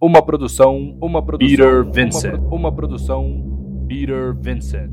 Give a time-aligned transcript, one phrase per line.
[0.00, 2.34] Uma produção, uma produção, Peter Vincent.
[2.38, 4.90] Uma, uma produção, Peter Vincent.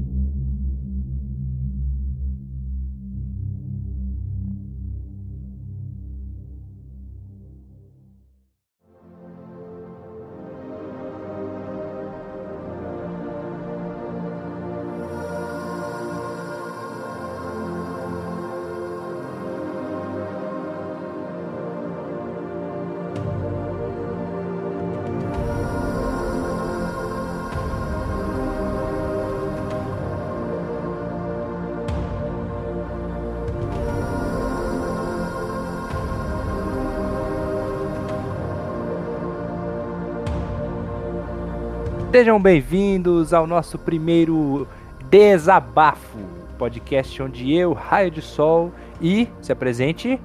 [42.27, 44.67] Sejam bem-vindos ao nosso primeiro
[45.09, 46.19] Desabafo,
[46.57, 48.69] podcast onde eu, Raio de Sol
[49.01, 50.19] e se apresente.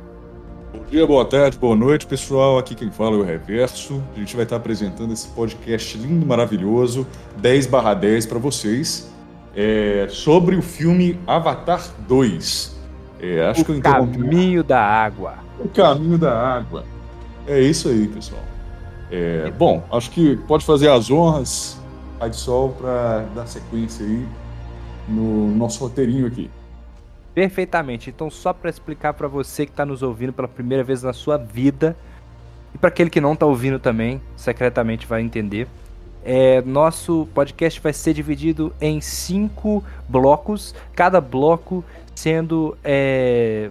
[0.73, 2.59] Bom dia, boa tarde, boa noite, pessoal.
[2.59, 4.03] Aqui quem fala é o Reverso.
[4.17, 7.07] A gente vai estar apresentando esse podcast lindo, maravilhoso,
[7.37, 9.09] 10 barra 10 para vocês,
[9.55, 12.81] é, sobre o filme Avatar 2.
[13.21, 15.35] É, acho o que eu Caminho da Água.
[15.61, 16.85] O Caminho da Água.
[17.47, 18.43] É isso aí, pessoal.
[19.09, 21.81] É, bom, acho que pode fazer as honras
[22.29, 24.27] de Sol para dar sequência aí
[25.09, 26.51] no nosso roteirinho aqui.
[27.35, 28.11] Perfeitamente.
[28.11, 31.37] Então, só para explicar para você que está nos ouvindo pela primeira vez na sua
[31.37, 31.97] vida
[32.75, 35.67] e para aquele que não está ouvindo também, secretamente vai entender.
[36.25, 41.85] É, nosso podcast vai ser dividido em cinco blocos, cada bloco
[42.15, 43.71] sendo é,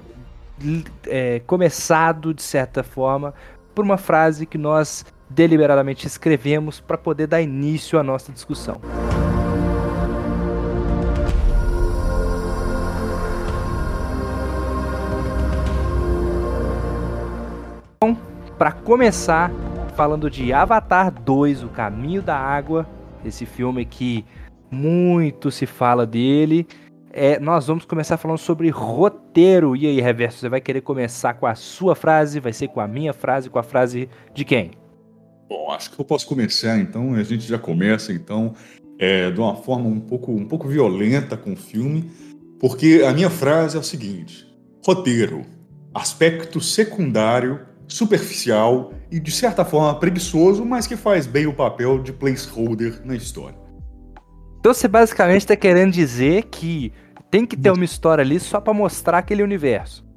[1.08, 3.34] é, começado de certa forma
[3.74, 8.80] por uma frase que nós deliberadamente escrevemos para poder dar início à nossa discussão.
[17.96, 18.18] Então,
[18.58, 19.52] para começar,
[19.96, 22.88] falando de Avatar 2, O Caminho da Água,
[23.24, 24.26] esse filme que
[24.70, 26.68] muito se fala dele,
[27.14, 29.76] é, nós vamos começar falando sobre roteiro.
[29.76, 32.40] E aí, Reverso, você vai querer começar com a sua frase?
[32.40, 33.50] Vai ser com a minha frase?
[33.50, 34.81] Com a frase de quem?
[35.52, 37.14] Bom, acho que eu posso começar, então.
[37.14, 38.54] A gente já começa, então,
[38.98, 42.10] é, de uma forma um pouco, um pouco violenta com o filme,
[42.58, 44.48] porque a minha frase é o seguinte:
[44.82, 45.42] roteiro,
[45.94, 52.14] aspecto secundário, superficial e, de certa forma, preguiçoso, mas que faz bem o papel de
[52.14, 53.60] placeholder na história.
[54.58, 56.94] Então você basicamente está querendo dizer que
[57.30, 60.11] tem que ter uma história ali só para mostrar aquele universo.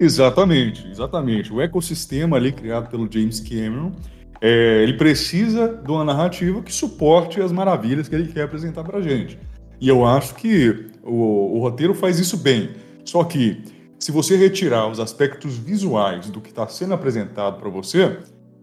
[0.00, 1.52] Exatamente, exatamente.
[1.52, 3.92] O ecossistema ali criado pelo James Cameron,
[4.40, 9.02] é, ele precisa de uma narrativa que suporte as maravilhas que ele quer apresentar para
[9.02, 9.38] gente.
[9.78, 12.70] E eu acho que o, o roteiro faz isso bem.
[13.04, 13.62] Só que
[13.98, 18.20] se você retirar os aspectos visuais do que está sendo apresentado para você,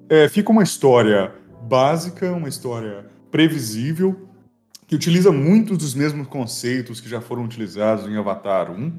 [0.09, 1.31] é, fica uma história
[1.61, 4.27] básica, uma história previsível,
[4.87, 8.91] que utiliza muitos dos mesmos conceitos que já foram utilizados em Avatar 1,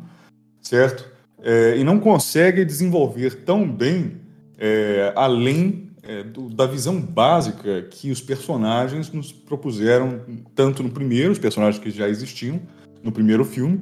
[0.61, 1.18] certo?
[1.43, 4.17] É, e não consegue desenvolver tão bem
[4.59, 10.21] é, além é, do, da visão básica que os personagens nos propuseram,
[10.55, 12.61] tanto no primeiro, os personagens que já existiam
[13.03, 13.81] no primeiro filme,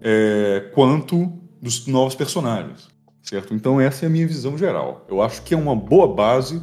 [0.00, 2.88] é, quanto dos novos personagens,
[3.22, 3.54] certo?
[3.54, 5.06] Então essa é a minha visão geral.
[5.08, 6.60] Eu acho que é uma boa base.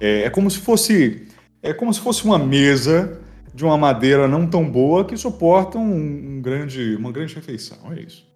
[0.00, 1.28] É, é como se fosse
[1.62, 3.20] é como se fosse uma mesa
[3.54, 7.78] de uma madeira não tão boa que suporta um, um grande, uma grande refeição.
[7.92, 8.26] É isso.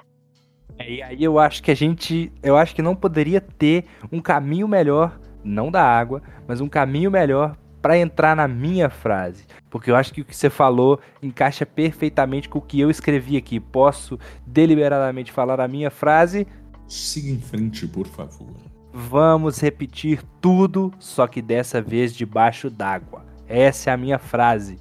[0.86, 2.32] E aí eu acho que a gente.
[2.42, 7.10] Eu acho que não poderia ter um caminho melhor, não da água, mas um caminho
[7.10, 9.44] melhor para entrar na minha frase.
[9.70, 13.36] Porque eu acho que o que você falou encaixa perfeitamente com o que eu escrevi
[13.36, 13.60] aqui.
[13.60, 16.46] Posso deliberadamente falar a minha frase?
[16.86, 18.48] Siga em frente, por favor.
[18.92, 23.24] Vamos repetir tudo, só que dessa vez debaixo d'água.
[23.46, 24.78] Essa é a minha frase.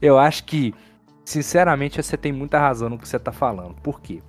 [0.00, 0.72] Eu acho que,
[1.24, 3.74] sinceramente, você tem muita razão no que você está falando.
[3.82, 4.22] Por quê?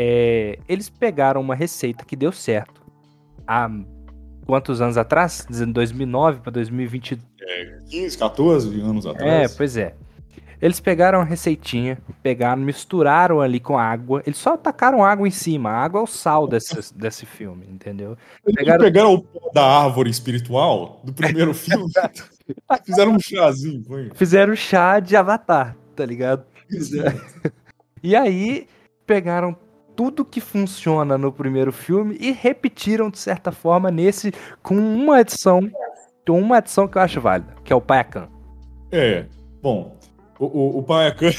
[0.00, 2.80] É, eles pegaram uma receita que deu certo
[3.44, 3.68] há
[4.46, 5.44] quantos anos atrás?
[5.50, 7.18] De 2009 para 2020.
[7.40, 9.52] É, 15, 14 anos atrás.
[9.52, 9.96] É, pois é.
[10.62, 14.22] Eles pegaram a receitinha, pegaram, misturaram ali com água.
[14.24, 15.70] Eles só tacaram água em cima.
[15.70, 18.16] A água é o sal desse, desse filme, entendeu?
[18.46, 18.84] Eles pegaram...
[18.84, 21.90] pegaram o pó da árvore espiritual do primeiro filme.
[22.84, 23.82] Fizeram um chazinho.
[23.84, 24.12] Foi.
[24.14, 26.44] Fizeram chá de avatar, tá ligado?
[28.00, 28.68] E aí
[29.04, 29.56] pegaram
[29.98, 35.68] tudo que funciona no primeiro filme e repetiram de certa forma nesse com uma edição,
[36.24, 38.28] com uma edição que eu acho válida, que é o Payakan.
[38.92, 39.26] É,
[39.60, 39.98] bom,
[40.38, 41.32] o, o, o Payakan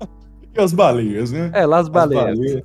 [0.56, 1.50] e as baleias, né?
[1.52, 2.30] É, lá as baleias.
[2.30, 2.62] As baleias,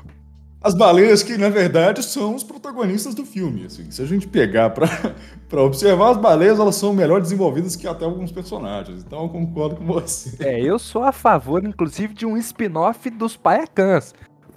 [0.62, 3.66] as baleias que, na verdade, são os protagonistas do filme.
[3.66, 3.92] Assim.
[3.92, 4.88] Se a gente pegar para
[5.62, 9.04] observar, as baleias elas são melhor desenvolvidas que até alguns personagens.
[9.06, 10.38] Então eu concordo com você.
[10.40, 14.14] É, eu sou a favor, inclusive, de um spin-off dos Paiacãs.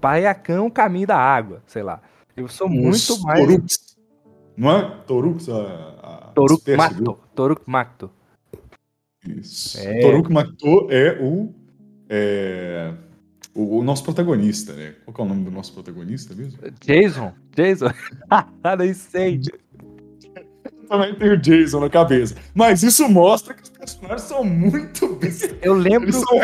[0.07, 2.01] Paiacã, o caminho da água, sei lá.
[2.37, 3.41] Eu sou muito Os mais.
[3.41, 3.97] Torux.
[4.57, 5.01] Não é?
[5.05, 5.57] Torux, a.
[5.57, 7.19] a Toruk Makto.
[7.35, 8.11] Toruk Makto.
[9.27, 9.77] Isso.
[9.81, 10.01] É...
[10.01, 11.53] Toruk Makto é o.
[12.09, 12.95] É
[13.53, 14.95] o, o, nosso protagonista, né?
[15.05, 16.61] Qual é o nome do nosso protagonista mesmo?
[16.85, 17.33] Jason.
[17.57, 17.91] Jason.
[18.31, 18.47] ah,
[18.79, 19.41] nem sei.
[20.89, 22.37] Também tem o Jason na cabeça.
[22.55, 25.19] Mas isso mostra que os personagens são muito.
[25.61, 26.05] Eu lembro.
[26.05, 26.39] Eles são,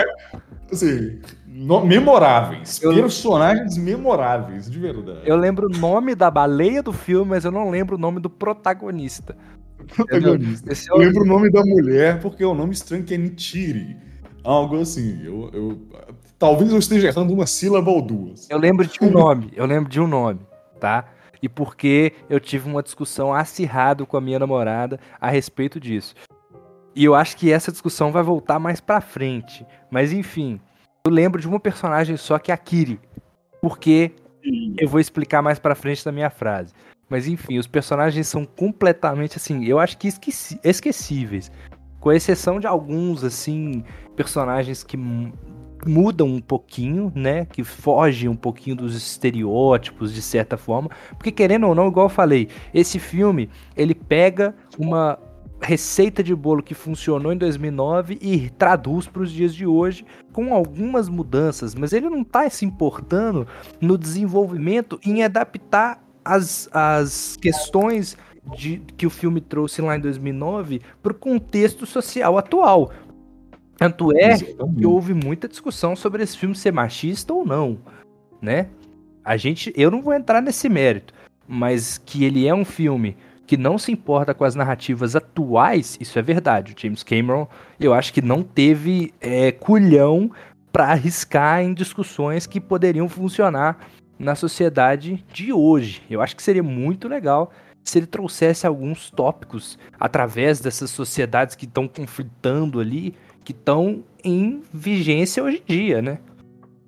[0.72, 1.20] assim,
[1.62, 2.82] no, memoráveis.
[2.82, 2.92] Eu...
[2.94, 5.20] Personagens memoráveis, de verdade.
[5.24, 8.28] Eu lembro o nome da baleia do filme, mas eu não lembro o nome do
[8.28, 9.36] protagonista.
[9.94, 10.70] Protagonista.
[10.70, 13.96] Eu, eu lembro o nome da mulher, porque é o nome estranho que é Nitiri.
[14.42, 15.24] Algo assim.
[15.24, 15.78] Eu, eu,
[16.36, 18.50] talvez eu esteja errando uma sílaba ou duas.
[18.50, 20.40] Eu lembro de um nome, eu lembro de um nome,
[20.80, 21.04] tá?
[21.40, 26.14] E porque eu tive uma discussão acirrada com a minha namorada a respeito disso.
[26.94, 29.64] E eu acho que essa discussão vai voltar mais pra frente.
[29.90, 30.60] Mas enfim,
[31.04, 33.00] eu lembro de uma personagem só que é a Kiri.
[33.60, 34.12] Porque
[34.78, 36.72] eu vou explicar mais pra frente da minha frase.
[37.08, 41.50] Mas enfim, os personagens são completamente assim, eu acho que esqueci esquecíveis.
[42.00, 43.84] Com exceção de alguns, assim,
[44.16, 44.96] personagens que
[45.86, 47.44] mudam um pouquinho, né?
[47.44, 50.90] Que fogem um pouquinho dos estereótipos de certa forma.
[51.10, 55.18] Porque querendo ou não, igual eu falei, esse filme ele pega uma
[55.62, 60.52] receita de bolo que funcionou em 2009 e traduz para os dias de hoje com
[60.52, 63.46] algumas mudanças, mas ele não está se importando
[63.80, 68.16] no desenvolvimento em adaptar as, as questões
[68.56, 72.92] de, que o filme trouxe lá em 2009 para o contexto social atual.
[73.76, 77.78] Tanto é que houve muita discussão sobre esse filme ser machista ou não,
[78.40, 78.68] né?
[79.24, 81.14] A gente, eu não vou entrar nesse mérito,
[81.46, 83.16] mas que ele é um filme
[83.46, 86.72] que não se importa com as narrativas atuais, isso é verdade.
[86.72, 87.46] O James Cameron,
[87.78, 90.30] eu acho que não teve é, culhão
[90.72, 93.78] para arriscar em discussões que poderiam funcionar
[94.18, 96.02] na sociedade de hoje.
[96.08, 97.52] Eu acho que seria muito legal
[97.84, 103.14] se ele trouxesse alguns tópicos através dessas sociedades que estão conflitando ali,
[103.44, 106.18] que estão em vigência hoje em dia, né?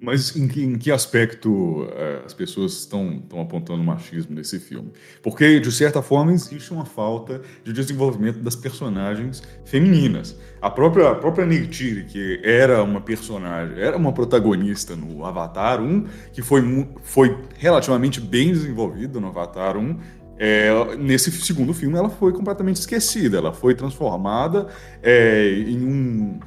[0.05, 4.93] Mas em que, em que aspecto é, as pessoas estão, estão apontando machismo nesse filme?
[5.23, 10.37] Porque, de certa forma, existe uma falta de desenvolvimento das personagens femininas.
[10.61, 16.07] A própria, a própria Neytiri, que era uma personagem, era uma protagonista no Avatar 1,
[16.33, 19.99] que foi, foi relativamente bem desenvolvida no Avatar 1,
[20.37, 24.67] é, nesse segundo filme ela foi completamente esquecida, ela foi transformada
[25.03, 26.41] é, em um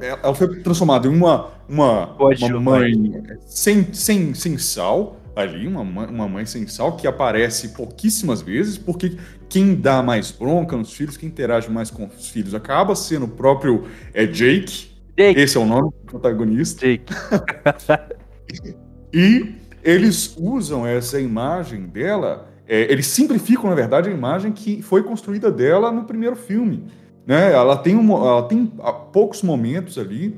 [0.00, 6.28] ela foi transformada em uma, uma, uma mãe sem, sem, sem sal ali, uma, uma
[6.28, 9.16] mãe sem sal que aparece pouquíssimas vezes, porque
[9.48, 13.28] quem dá mais bronca nos filhos, quem interage mais com os filhos, acaba sendo o
[13.28, 14.90] próprio é, Jake.
[15.16, 15.40] Jake.
[15.40, 16.86] Esse é o nome do protagonista.
[16.86, 17.12] Jake.
[19.12, 25.02] e eles usam essa imagem dela, é, eles simplificam, na verdade, a imagem que foi
[25.02, 26.84] construída dela no primeiro filme.
[27.26, 27.52] Né?
[27.52, 28.66] Ela, tem um, ela tem
[29.12, 30.34] poucos momentos ali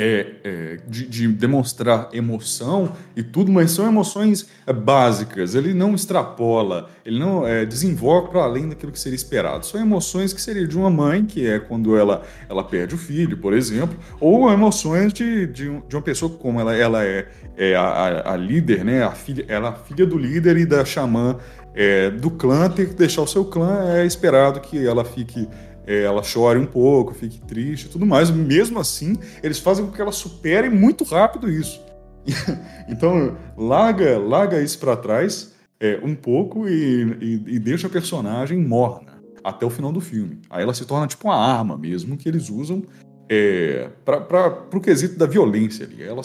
[0.00, 5.56] é, é, de, de, demonstrar emoção e tudo, mas são emoções é, básicas.
[5.56, 9.66] Ele não extrapola, ele não é, desenvolve para além daquilo que seria esperado.
[9.66, 13.38] São emoções que seria de uma mãe, que é quando ela, ela perde o filho,
[13.38, 18.34] por exemplo, ou emoções de, de, de uma pessoa como ela, ela é, é a,
[18.34, 19.02] a, líder, né?
[19.02, 21.36] A filha, ela é filha do líder e da xamã
[21.74, 25.48] é, do clã, ter que deixar o seu clã, é esperado que ela fique
[25.88, 28.30] é, ela chore um pouco, fique triste e tudo mais.
[28.30, 31.80] Mesmo assim, eles fazem com que ela supere muito rápido isso.
[32.86, 38.58] então, larga, larga isso para trás é, um pouco e, e, e, deixa a personagem
[38.58, 40.42] morna até o final do filme.
[40.50, 42.82] Aí ela se torna tipo uma arma mesmo que eles usam
[43.26, 46.02] é, para o quesito da violência ali.
[46.02, 46.20] Ela,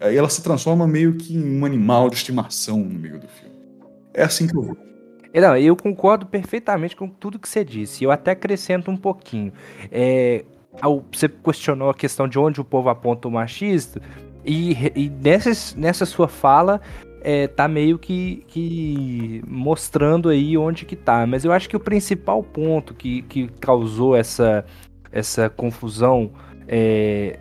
[0.00, 3.54] aí ela se transforma meio que em um animal de estimação no meio do filme.
[4.12, 4.87] É assim que eu vou.
[5.34, 8.04] Não, eu concordo perfeitamente com tudo que você disse.
[8.04, 9.52] Eu até acrescento um pouquinho.
[9.90, 10.44] É,
[11.12, 14.00] você questionou a questão de onde o povo aponta o machista,
[14.44, 16.80] e, e nessa, nessa sua fala
[17.20, 21.26] é, tá meio que, que mostrando aí onde que tá.
[21.26, 24.64] Mas eu acho que o principal ponto que, que causou essa,
[25.12, 26.30] essa confusão
[26.66, 27.38] é,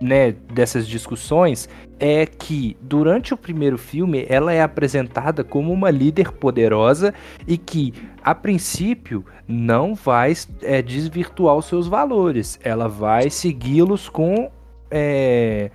[0.00, 6.32] né, dessas discussões é que durante o primeiro filme ela é apresentada como uma líder
[6.32, 7.14] poderosa
[7.46, 10.32] e que a princípio não vai
[10.62, 14.50] é, desvirtuar os seus valores, ela vai segui-los com
[14.90, 15.70] é,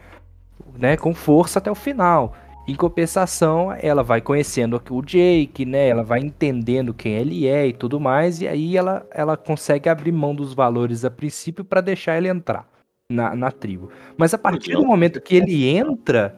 [0.77, 2.33] né, com força até o final.
[2.67, 5.89] Em compensação, ela vai conhecendo o Jake, né?
[5.89, 10.11] Ela vai entendendo quem ele é e tudo mais, e aí ela, ela consegue abrir
[10.11, 12.78] mão dos valores a princípio para deixar ele entrar
[13.11, 13.89] na, na tribo.
[14.15, 16.35] Mas a partir do momento que ele entra,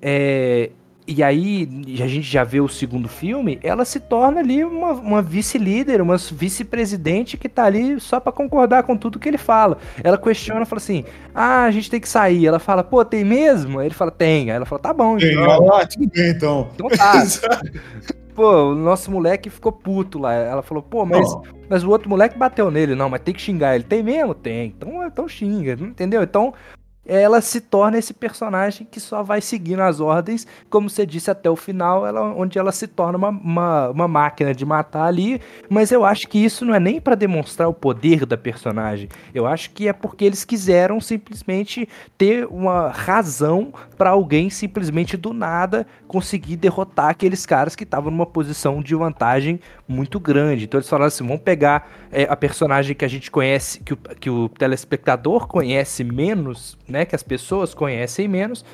[0.00, 0.70] é,
[1.04, 1.68] e aí,
[2.02, 6.16] a gente já vê o segundo filme, ela se torna ali uma, uma vice-líder, uma
[6.16, 9.78] vice-presidente que tá ali só para concordar com tudo que ele fala.
[10.02, 12.46] Ela questiona, fala assim: ah, a gente tem que sair.
[12.46, 13.78] Ela fala, pô, tem mesmo?
[13.78, 14.50] Aí ele fala, tem.
[14.50, 15.16] Aí ela fala, tá bom.
[15.16, 15.72] Tem, então.
[15.72, 16.70] Ah, tudo bem então.
[16.74, 17.22] Então tá.
[18.36, 20.34] pô, o nosso moleque ficou puto lá.
[20.34, 21.26] Ela falou, pô, mas,
[21.68, 22.94] mas o outro moleque bateu nele.
[22.94, 23.84] Não, mas tem que xingar ele.
[23.84, 24.34] Tem mesmo?
[24.34, 24.66] Tem.
[24.66, 26.22] Então, então xinga, entendeu?
[26.22, 26.52] Então
[27.06, 31.48] ela se torna esse personagem que só vai seguindo as ordens, como você disse até
[31.48, 35.40] o final, ela, onde ela se torna uma, uma, uma máquina de matar ali.
[35.68, 39.08] Mas eu acho que isso não é nem para demonstrar o poder da personagem.
[39.34, 45.32] Eu acho que é porque eles quiseram simplesmente ter uma razão para alguém simplesmente do
[45.32, 50.64] nada conseguir derrotar aqueles caras que estavam numa posição de vantagem muito grande.
[50.64, 53.96] Então eles falaram assim: vamos pegar é, a personagem que a gente conhece, que o,
[53.96, 57.04] que o telespectador conhece menos, né?
[57.04, 58.64] Que as pessoas conhecem menos,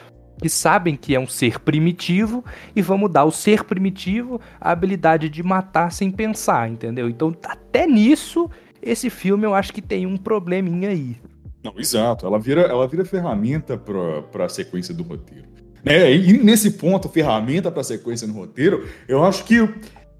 [0.41, 2.45] que sabem que é um ser primitivo,
[2.75, 7.09] e vamos dar ao ser primitivo a habilidade de matar sem pensar, entendeu?
[7.09, 8.49] Então, até nisso,
[8.81, 11.17] esse filme eu acho que tem um probleminha aí.
[11.65, 12.25] Não, exato.
[12.25, 15.49] Ela vira, ela vira ferramenta para a sequência do roteiro.
[15.85, 16.15] Né?
[16.15, 19.69] E nesse ponto, ferramenta para a sequência no roteiro, eu acho que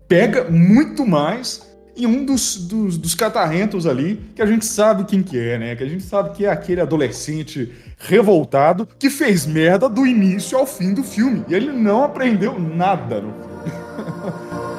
[0.09, 5.23] pega muito mais em um dos, dos, dos, catarrentos ali, que a gente sabe quem
[5.23, 5.77] que é, né?
[5.77, 10.67] Que a gente sabe que é aquele adolescente revoltado que fez merda do início ao
[10.67, 11.45] fim do filme.
[11.49, 14.63] E ele não aprendeu nada no filme.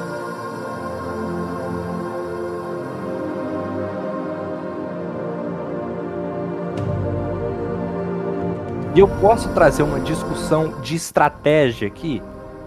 [8.96, 12.22] E eu posso trazer uma discussão de estratégia aqui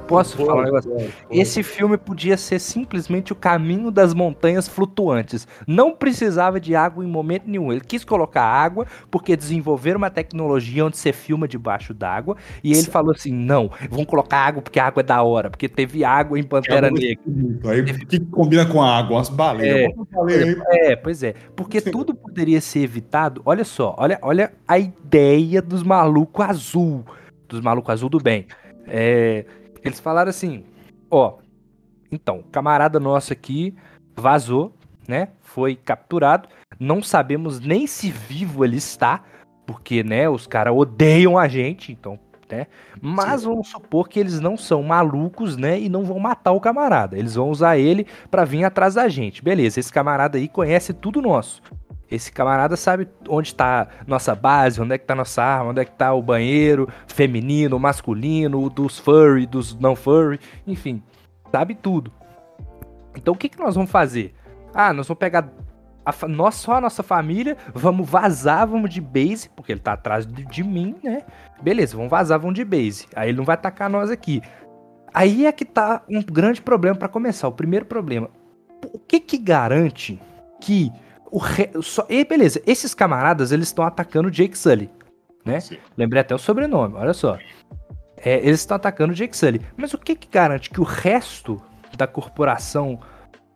[0.08, 0.92] Posso falar um negócio?
[1.30, 5.48] Esse filme podia ser simplesmente o caminho das montanhas flutuantes.
[5.68, 7.72] Não precisava de água em momento nenhum.
[7.72, 12.38] Ele quis colocar água porque desenvolveram uma tecnologia onde você filma debaixo d'água.
[12.64, 12.92] E ele Sim.
[12.92, 15.50] falou assim: não, vamos colocar água porque a água é da hora.
[15.50, 17.72] Porque teve água em Pantera Negra.
[17.72, 19.20] Aí o que combina com a água?
[19.20, 19.92] As baleias.
[20.30, 21.34] É, é, pois é.
[21.56, 23.42] Porque tudo poderia ser evitado.
[23.46, 27.04] Olha só, olha, olha a ideia dos malucos azul.
[27.48, 28.46] Dos malucos azul do bem.
[28.88, 29.46] É,
[29.84, 30.64] eles falaram assim:
[31.10, 31.38] ó,
[32.12, 33.76] então, camarada nosso aqui
[34.16, 34.74] vazou,
[35.08, 35.30] né?
[35.42, 36.50] Foi capturado.
[36.80, 39.24] Não sabemos nem se vivo ele está,
[39.66, 42.20] porque, né, os caras odeiam a gente, então,
[42.50, 42.68] né?
[43.02, 43.48] Mas Sim.
[43.48, 47.18] vamos supor que eles não são malucos, né, e não vão matar o camarada.
[47.18, 49.44] Eles vão usar ele para vir atrás da gente.
[49.44, 51.62] Beleza, esse camarada aí conhece tudo nosso.
[52.10, 55.86] Esse camarada sabe onde está nossa base, onde é que tá nossa arma, onde é
[55.86, 61.04] que tá o banheiro feminino, masculino, dos furry, dos não furry, enfim,
[61.52, 62.12] sabe tudo.
[63.16, 64.34] Então o que, que nós vamos fazer?
[64.74, 65.50] Ah, nós vamos pegar
[66.06, 70.26] a, nós, só a nossa família, vamos vazar, vamos de base, porque ele tá atrás
[70.26, 71.24] de, de mim, né?
[71.62, 73.08] Beleza, vamos vazar, vamos de base.
[73.14, 74.42] Aí ele não vai atacar nós aqui.
[75.14, 77.48] Aí é que tá um grande problema para começar.
[77.48, 78.30] O primeiro problema.
[78.94, 80.22] O que que garante
[80.62, 80.92] que
[81.32, 81.70] o re...
[81.82, 82.06] Só...
[82.10, 84.90] E beleza, esses camaradas eles estão atacando Jake Sully,
[85.46, 85.60] né?
[85.60, 85.78] Sim.
[85.98, 87.38] Lembrei até o sobrenome, olha só.
[88.18, 89.62] É, eles estão atacando Jake Sully.
[89.76, 91.62] Mas o que, que garante que o resto
[91.96, 93.00] da corporação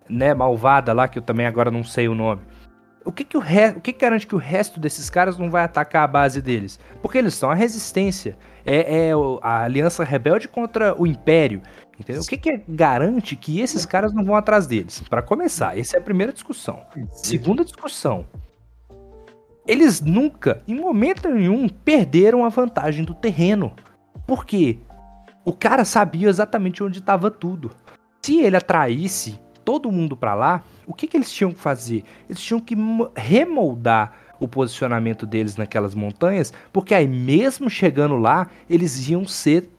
[0.08, 2.42] né, malvada lá, que eu também agora não sei o nome,
[3.04, 3.70] o que que, o, re...
[3.70, 6.80] o que que garante que o resto desses caras não vai atacar a base deles?
[7.02, 8.38] Porque eles são a resistência.
[8.64, 9.12] É, é
[9.42, 11.62] a aliança rebelde contra o império.
[12.02, 12.24] Entendeu?
[12.24, 15.02] O que, que garante que esses caras não vão atrás deles?
[15.08, 16.82] Para começar, essa é a primeira discussão.
[17.14, 18.26] Segunda discussão.
[19.68, 23.74] Eles nunca, em momento nenhum, perderam a vantagem do terreno.
[24.26, 24.80] Por quê?
[25.46, 27.72] O cara sabia exatamente onde estava tudo.
[28.22, 32.04] Se ele atraísse todo mundo para lá, o que, que eles tinham que fazer?
[32.28, 32.76] Eles tinham que
[33.16, 39.70] remoldar o posicionamento deles naquelas montanhas, porque aí mesmo chegando lá, eles iam ser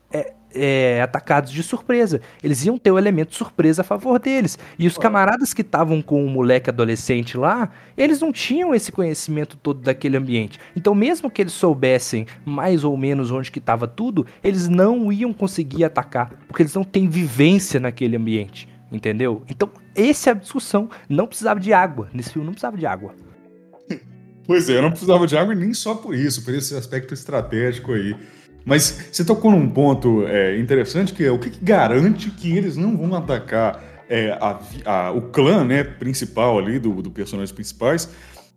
[0.55, 2.21] é, atacados de surpresa.
[2.43, 4.59] Eles iam ter o elemento surpresa a favor deles.
[4.79, 9.57] E os camaradas que estavam com o moleque adolescente lá, eles não tinham esse conhecimento
[9.57, 10.59] todo daquele ambiente.
[10.77, 15.33] Então, mesmo que eles soubessem mais ou menos onde que estava tudo, eles não iam
[15.33, 18.69] conseguir atacar, porque eles não têm vivência naquele ambiente.
[18.91, 19.43] Entendeu?
[19.49, 20.91] Então, essa é a discussão.
[21.09, 22.11] Não precisava de água.
[22.13, 23.15] Nesse filme não precisava de água.
[24.45, 27.93] Pois é, eu não precisava de água nem só por isso, por esse aspecto estratégico
[27.93, 28.17] aí.
[28.64, 32.76] Mas você tocou num ponto é, interessante que é o que, que, garante que eles
[32.76, 38.09] não vão atacar é, a, a, o clã né, principal ali, do, do personagens principais,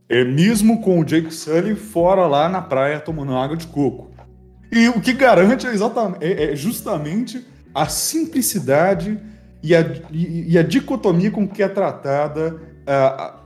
[0.08, 4.12] é, mesmo com o Jake Sully fora lá na praia tomando água de coco.
[4.72, 9.20] E o que garante é, exatamente, é, é justamente a simplicidade
[9.64, 9.82] e a,
[10.12, 13.40] e, e a, dicotomia com que é tratada a,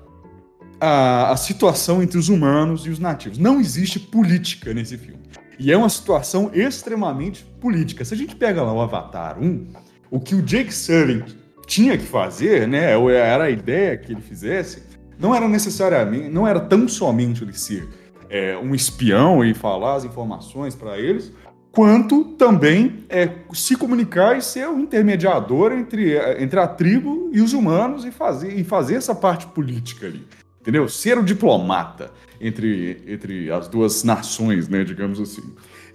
[0.79, 3.37] a, a situação entre os humanos e os nativos.
[3.37, 5.18] Não existe política nesse filme.
[5.59, 8.05] E é uma situação extremamente política.
[8.05, 9.67] Se a gente pega lá o Avatar 1,
[10.09, 11.23] o que o Jake Sully
[11.67, 14.83] tinha que fazer, né, ou era a ideia que ele fizesse,
[15.19, 17.87] não era necessariamente, não era tão somente ele ser
[18.29, 21.31] é, um espião e falar as informações para eles,
[21.71, 27.53] quanto também é, se comunicar e ser um intermediador entre, entre a tribo e os
[27.53, 30.25] humanos e fazer, e fazer essa parte política ali.
[30.69, 30.87] Entendeu?
[30.87, 35.41] Ser o diplomata entre, entre as duas nações, né, digamos assim.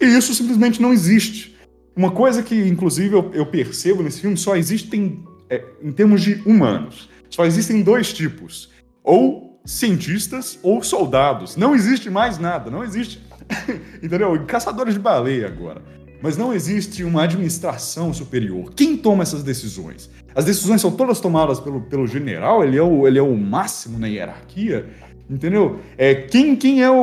[0.01, 1.57] E isso simplesmente não existe.
[1.95, 6.43] Uma coisa que, inclusive, eu, eu percebo nesse filme, só existem, é, em termos de
[6.45, 8.69] humanos, só existem dois tipos.
[9.05, 11.55] Ou cientistas ou soldados.
[11.55, 13.23] Não existe mais nada, não existe.
[14.03, 14.45] Entendeu?
[14.45, 15.81] Caçadores de baleia agora.
[16.25, 18.73] Mas não existe uma administração superior.
[18.75, 20.09] Quem toma essas decisões?
[20.35, 23.99] As decisões são todas tomadas pelo, pelo general, ele é, o, ele é o máximo
[23.99, 24.89] na hierarquia.
[25.29, 25.81] Entendeu?
[25.99, 26.95] É, quem, quem é o,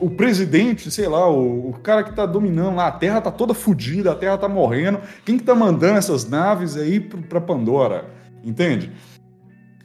[0.00, 3.30] o, o presidente, sei lá, o, o cara que está dominando lá, a Terra está
[3.30, 5.00] toda fodida, a Terra está morrendo.
[5.22, 8.06] Quem que tá mandando essas naves aí para Pandora?
[8.42, 8.90] Entende?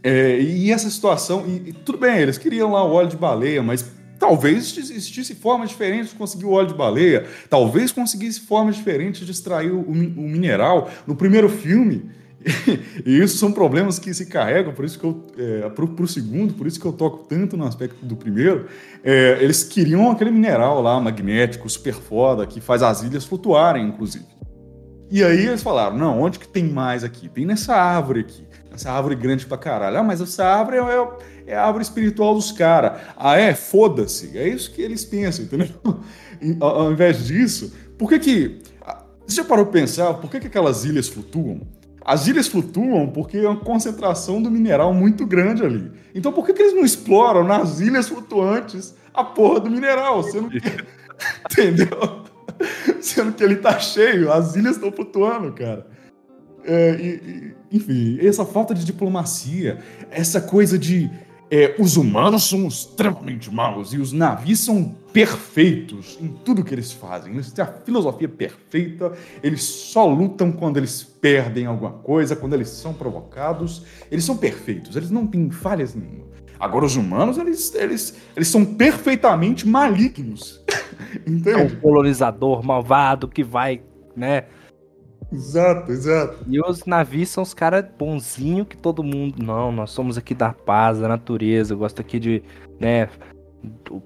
[0.02, 3.62] É, e essa situação, e, e, tudo bem, eles queriam lá o óleo de baleia,
[3.62, 9.26] mas talvez existisse formas diferentes de conseguir o óleo de baleia, talvez conseguisse formas diferentes
[9.26, 10.92] de extrair o, o mineral.
[11.08, 12.08] No primeiro filme,
[13.04, 16.54] e isso são problemas que se carregam, por isso que eu, é, para o segundo,
[16.54, 18.68] por isso que eu toco tanto no aspecto do primeiro,
[19.04, 24.26] é, eles queriam aquele mineral lá, magnético, super foda, que faz as ilhas flutuarem, inclusive.
[25.10, 27.28] E aí eles falaram, não, onde que tem mais aqui?
[27.28, 28.46] Tem nessa árvore aqui.
[28.74, 29.98] Essa árvore grande pra caralho.
[29.98, 33.02] Ah, mas essa árvore é, é, é a árvore espiritual dos caras.
[33.18, 33.54] Ah, é?
[33.54, 34.38] Foda-se.
[34.38, 35.68] É isso que eles pensam, entendeu?
[36.60, 38.60] ao, invés disso, por que que...
[38.82, 41.62] Ah, você já parou pra pensar por que que aquelas ilhas flutuam?
[42.04, 45.92] As ilhas flutuam porque é uma concentração do mineral muito grande ali.
[46.16, 50.24] Então por que, que eles não exploram nas ilhas flutuantes a porra do mineral?
[50.24, 50.60] Sendo que...
[51.52, 52.24] Entendeu?
[53.02, 55.86] Sendo que ele tá cheio, as ilhas estão flutuando, cara.
[56.64, 59.80] É, e, enfim, essa falta de diplomacia,
[60.10, 61.10] essa coisa de
[61.50, 66.94] é, os humanos são extremamente maus e os navios são perfeitos em tudo que eles
[66.94, 67.34] fazem.
[67.34, 69.12] Eles têm a filosofia perfeita,
[69.44, 73.84] eles só lutam quando eles perdem alguma coisa, quando eles são provocados.
[74.10, 76.32] Eles são perfeitos, eles não têm falhas nenhuma.
[76.58, 80.64] Agora, os humanos, eles, eles, eles são perfeitamente malignos.
[81.28, 81.50] Entende?
[81.50, 83.82] É um colonizador malvado que vai,
[84.16, 84.46] né?
[85.32, 86.46] Exato, exato.
[86.48, 89.42] E os navios são os caras bonzinhos que todo mundo.
[89.42, 91.74] Não, nós somos aqui da paz, da natureza.
[91.74, 92.44] Eu gosto aqui de,
[92.80, 93.08] né,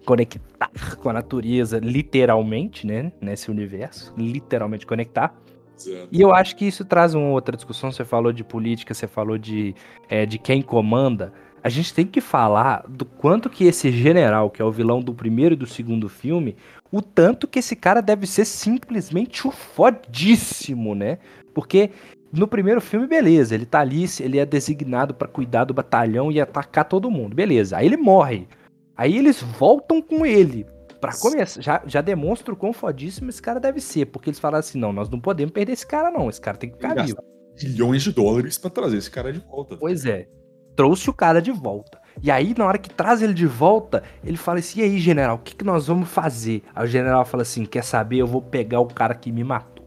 [0.05, 0.69] conectar
[1.01, 3.11] com a natureza, literalmente, né?
[3.19, 4.13] Nesse universo.
[4.15, 5.33] Literalmente conectar.
[5.77, 6.07] Exato.
[6.11, 7.91] E eu acho que isso traz uma outra discussão.
[7.91, 9.73] Você falou de política, você falou de,
[10.07, 11.33] é, de quem comanda.
[11.63, 15.15] A gente tem que falar do quanto que esse general, que é o vilão do
[15.15, 16.55] primeiro e do segundo filme,
[16.95, 21.17] o tanto que esse cara deve ser simplesmente o fodíssimo, né?
[21.53, 21.91] Porque
[22.31, 26.39] no primeiro filme, beleza, ele tá ali, ele é designado para cuidar do batalhão e
[26.39, 27.75] atacar todo mundo, beleza.
[27.75, 28.47] Aí ele morre.
[28.95, 30.65] Aí eles voltam com ele.
[31.01, 34.05] Pra começar, já, já demonstra o quão fodíssimo esse cara deve ser.
[34.05, 36.29] Porque eles falaram assim: não, nós não podemos perder esse cara, não.
[36.29, 37.21] Esse cara tem que ficar vivo.
[37.61, 39.75] Bilhões de dólares para trazer esse cara de volta.
[39.75, 40.29] Pois é.
[40.77, 41.99] Trouxe o cara de volta.
[42.21, 45.35] E aí, na hora que traz ele de volta, ele fala assim: e aí, general,
[45.35, 46.63] o que, que nós vamos fazer?
[46.73, 48.17] Aí o general fala assim: quer saber?
[48.17, 49.85] Eu vou pegar o cara que me matou.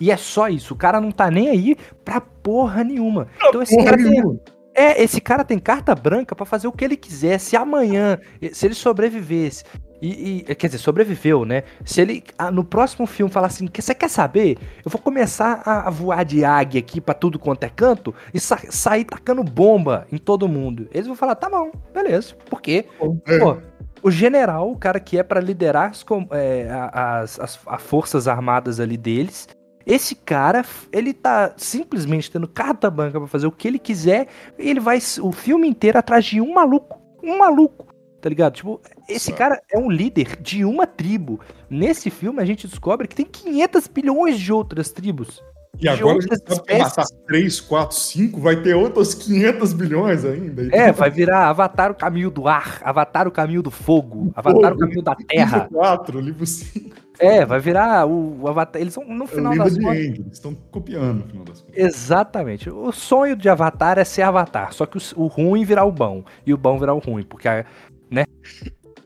[0.00, 3.26] E é só isso, o cara não tá nem aí pra porra nenhuma.
[3.38, 4.34] Pra então esse cara nenhuma.
[4.36, 4.54] tem.
[4.74, 7.38] É, esse cara tem carta branca para fazer o que ele quiser.
[7.38, 8.18] Se amanhã,
[8.52, 9.64] se ele sobrevivesse,
[10.02, 11.62] e, e, quer dizer, sobreviveu, né?
[11.84, 14.58] Se ele ah, no próximo filme falar assim, você quer saber?
[14.84, 18.58] Eu vou começar a, voar de águia aqui para tudo quanto é canto e sa
[18.68, 20.88] sair tacando bomba em todo mundo.
[20.92, 22.34] Eles vão falar, tá bom, beleza.
[22.50, 22.86] Por quê?
[23.26, 23.38] É.
[23.38, 23.58] Pô,
[24.02, 28.80] o general, o cara que é para liderar as, é, as, as, as forças armadas
[28.80, 29.48] ali deles,
[29.86, 34.26] esse cara, ele tá simplesmente tendo carta branca para fazer o que ele quiser,
[34.58, 37.00] e ele vai o filme inteiro atrás de um maluco.
[37.22, 37.91] Um maluco.
[38.22, 38.54] Tá ligado?
[38.54, 41.40] Tipo, esse cara é um líder de uma tribo.
[41.68, 45.42] Nesse filme a gente descobre que tem 500 bilhões de outras tribos.
[45.80, 50.68] E agora a gente que matar 3, 4, 5, vai ter outras 500 bilhões ainda.
[50.70, 54.78] É, vai virar Avatar o caminho do ar, Avatar o caminho do fogo, Avatar o
[54.78, 55.62] caminho da terra.
[55.64, 56.94] Livro 4, livro 5.
[57.18, 58.80] É, vai virar o, o Avatar.
[58.80, 59.96] Eles são no final é das contas.
[59.96, 61.76] Eles estão copiando no final das contas.
[61.76, 62.70] Exatamente.
[62.70, 66.22] O sonho de Avatar é ser Avatar, só que o, o ruim virar o bom
[66.46, 67.64] e o bom virar o ruim, porque a,
[68.12, 68.24] né?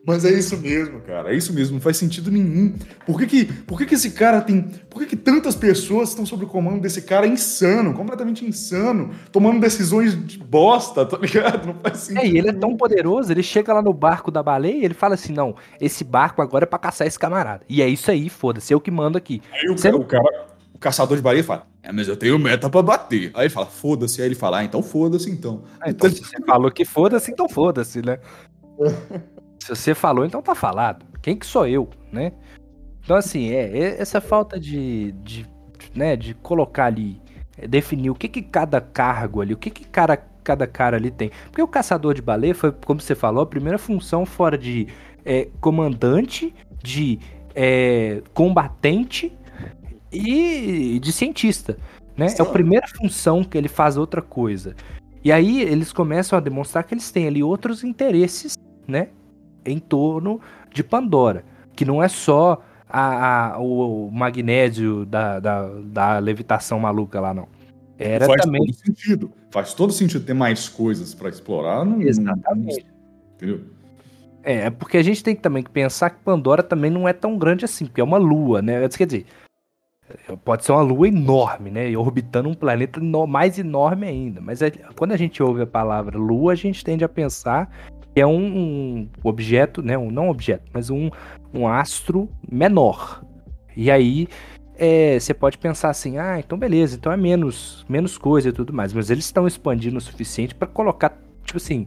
[0.07, 1.33] Mas é isso mesmo, cara.
[1.33, 1.75] É isso mesmo.
[1.75, 2.77] Não faz sentido nenhum.
[3.05, 4.62] Por que que, por que, que esse cara tem.
[4.88, 9.61] Por que, que tantas pessoas estão sob o comando desse cara insano, completamente insano, tomando
[9.61, 11.66] decisões de bosta, tá ligado?
[11.66, 12.25] Não faz sentido.
[12.25, 14.95] É, e ele é tão poderoso, ele chega lá no barco da baleia e ele
[14.95, 17.62] fala assim: não, esse barco agora é pra caçar esse camarada.
[17.69, 19.42] E é isso aí, foda-se, eu que mando aqui.
[19.53, 22.71] Aí o, cara, o cara, o caçador de baleia fala: é, mas eu tenho meta
[22.71, 23.33] pra bater.
[23.35, 24.21] Aí ele fala: foda-se.
[24.21, 25.64] Aí ele fala: ah, então foda-se então.
[25.81, 28.19] Ah, então, então você falou que foda-se, então foda-se, né?
[29.62, 31.05] Se você falou, então tá falado.
[31.23, 32.33] Quem que sou eu, né?
[33.03, 35.47] Então, assim, é, essa falta de, de,
[35.95, 37.21] né, de colocar ali,
[37.57, 41.11] é, definir o que que cada cargo ali, o que que cada, cada cara ali
[41.11, 41.31] tem.
[41.45, 44.89] Porque o caçador de baleia foi, como você falou, a primeira função fora de
[45.25, 47.19] é, comandante, de
[47.55, 49.33] é, combatente
[50.12, 51.77] e de cientista,
[52.17, 52.29] né?
[52.29, 52.37] Sim.
[52.41, 54.75] É a primeira função que ele faz outra coisa.
[55.25, 59.09] E aí eles começam a demonstrar que eles têm ali outros interesses, né?
[59.66, 60.40] em torno
[60.72, 61.44] de Pandora,
[61.75, 67.49] que não é só a, a o magnésio da, da, da, levitação maluca lá, não.
[67.99, 68.64] Era Faz também...
[68.64, 69.33] todo sentido.
[69.51, 71.85] Faz todo sentido ter mais coisas para explorar.
[71.85, 72.85] Não, Exatamente.
[72.85, 73.35] Não...
[73.35, 73.61] Entendeu?
[74.42, 77.64] É, porque a gente tem também que pensar que Pandora também não é tão grande
[77.64, 78.88] assim, porque é uma lua, né?
[78.90, 79.27] Quer dizer,
[80.44, 81.90] pode ser uma lua enorme, né?
[81.90, 84.40] E orbitando um planeta mais enorme ainda.
[84.40, 87.68] Mas é, quando a gente ouve a palavra lua, a gente tende a pensar
[88.17, 89.99] que é um, um objeto, né?
[89.99, 91.11] Um, não objeto, mas um,
[91.53, 93.23] um astro menor.
[93.77, 94.27] E aí
[94.79, 98.73] é, você pode pensar assim, ah, então beleza, então é menos, menos coisa e tudo
[98.73, 98.95] mais.
[98.95, 101.87] Mas eles estão expandindo o suficiente para colocar, tipo assim,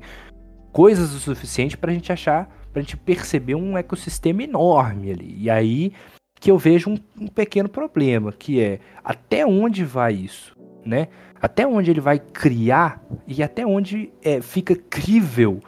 [0.71, 5.35] coisas o suficiente para a gente achar, para a gente perceber um ecossistema enorme ali.
[5.35, 5.93] E aí
[6.39, 11.07] que eu vejo um, um, pequeno problema, que é até onde vai isso, né?
[11.41, 15.59] Até onde ele vai criar e até onde é, fica crível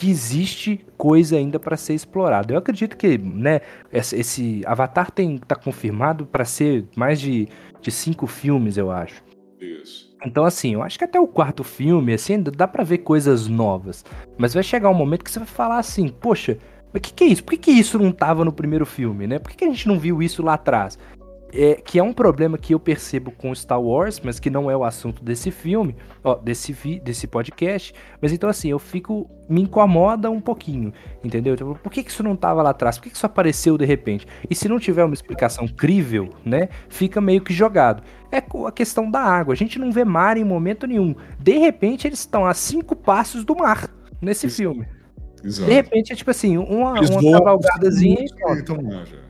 [0.00, 2.54] que existe coisa ainda para ser explorada.
[2.54, 3.60] Eu acredito que, né,
[3.92, 7.46] esse Avatar tem tá confirmado para ser mais de,
[7.82, 9.22] de cinco filmes, eu acho.
[9.60, 10.10] Isso.
[10.24, 14.02] Então, assim, eu acho que até o quarto filme, assim, dá para ver coisas novas.
[14.38, 16.56] Mas vai chegar um momento que você vai falar assim, poxa,
[16.94, 17.44] mas o que, que é isso?
[17.44, 19.38] Por que, que isso não tava no primeiro filme, né?
[19.38, 20.98] Por que, que a gente não viu isso lá atrás?
[21.52, 24.76] É, que é um problema que eu percebo com Star Wars, mas que não é
[24.76, 27.92] o assunto desse filme, ó, desse, vi, desse podcast.
[28.20, 29.28] Mas então, assim, eu fico.
[29.48, 30.92] Me incomoda um pouquinho,
[31.24, 31.54] entendeu?
[31.54, 32.98] Então, por que, que isso não estava lá atrás?
[32.98, 34.24] Por que, que isso apareceu de repente?
[34.48, 36.68] E se não tiver uma explicação crível, né?
[36.88, 38.00] Fica meio que jogado.
[38.30, 39.52] É a questão da água.
[39.52, 41.16] A gente não vê mar em momento nenhum.
[41.36, 43.90] De repente, eles estão a cinco passos do mar
[44.22, 44.86] nesse filme.
[45.42, 45.68] Exato.
[45.68, 48.24] De repente, é tipo assim, uma, uma cavalgadazinha.
[48.56, 49.29] Então, já.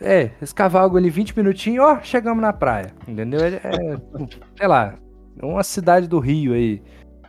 [0.00, 2.92] É, esse cavalo ali 20 minutinhos, ó, chegamos na praia.
[3.06, 3.40] Entendeu?
[3.40, 3.98] É, é
[4.56, 4.94] sei lá,
[5.42, 6.82] uma cidade do Rio aí,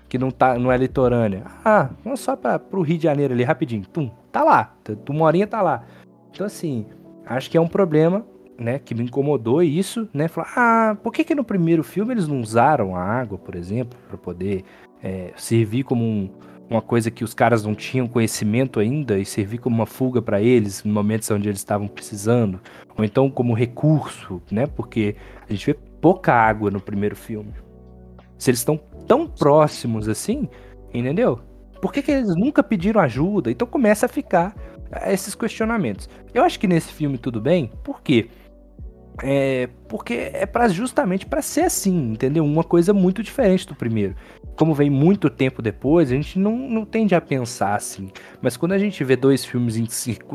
[0.07, 1.43] que não, tá, não é litorânea.
[1.63, 3.85] Ah, vamos só para pro Rio de Janeiro ali, rapidinho.
[3.85, 4.75] Tum, tá lá,
[5.09, 5.83] uma horinha tá lá.
[6.31, 6.85] Então, assim,
[7.25, 8.25] acho que é um problema,
[8.57, 10.27] né, que me incomodou isso, né?
[10.27, 13.97] Falar, ah, por que que no primeiro filme eles não usaram a água, por exemplo,
[14.07, 14.63] para poder
[15.01, 16.29] é, servir como um
[16.69, 20.41] uma coisa que os caras não tinham conhecimento ainda e servir como uma fuga para
[20.41, 22.59] eles em momentos onde eles estavam precisando,
[22.95, 24.67] ou então como recurso, né?
[24.67, 25.15] Porque
[25.47, 27.53] a gente vê pouca água no primeiro filme.
[28.37, 30.47] Se eles estão tão próximos assim,
[30.93, 31.39] entendeu?
[31.81, 33.49] Por que, que eles nunca pediram ajuda?
[33.49, 34.55] Então começa a ficar
[35.07, 36.07] esses questionamentos.
[36.33, 38.29] Eu acho que nesse filme tudo bem, por quê?
[39.23, 42.45] É, porque é para justamente para ser assim, entendeu?
[42.45, 44.15] Uma coisa muito diferente do primeiro.
[44.55, 48.09] Como vem muito tempo depois, a gente não, não tende a pensar assim.
[48.41, 49.87] Mas quando a gente vê dois filmes em,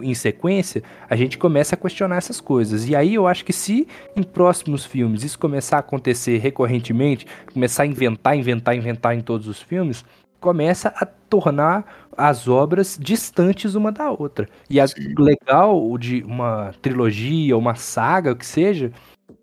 [0.02, 2.88] em sequência, a gente começa a questionar essas coisas.
[2.88, 7.84] E aí eu acho que se em próximos filmes isso começar a acontecer recorrentemente, começar
[7.84, 10.04] a inventar, inventar, inventar em todos os filmes,
[10.44, 14.46] começa a tornar as obras distantes uma da outra.
[14.68, 14.84] E a
[15.18, 18.92] legal de uma trilogia, uma saga, o que seja,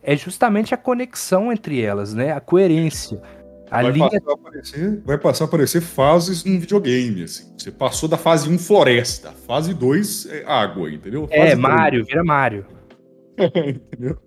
[0.03, 2.33] é justamente a conexão entre elas, né?
[2.33, 3.19] A coerência.
[3.71, 4.09] A vai, linha...
[4.11, 7.51] passar a aparecer, vai passar a aparecer fases num videogame, assim.
[7.57, 11.27] Você passou da fase 1 floresta, fase 2 é água, entendeu?
[11.31, 12.07] É, fase é, Mario, 3.
[12.07, 12.65] vira Mario.
[13.41, 14.19] entendeu?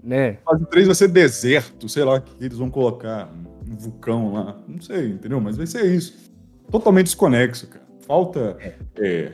[0.00, 0.38] Né?
[0.44, 3.28] Fase 3 vai ser deserto, sei lá, que eles vão colocar
[3.70, 4.58] um vulcão lá.
[4.66, 5.40] Não sei, entendeu?
[5.40, 6.30] Mas vai ser isso.
[6.70, 7.84] Totalmente desconexo, cara.
[8.00, 8.56] Falta.
[8.96, 9.32] É.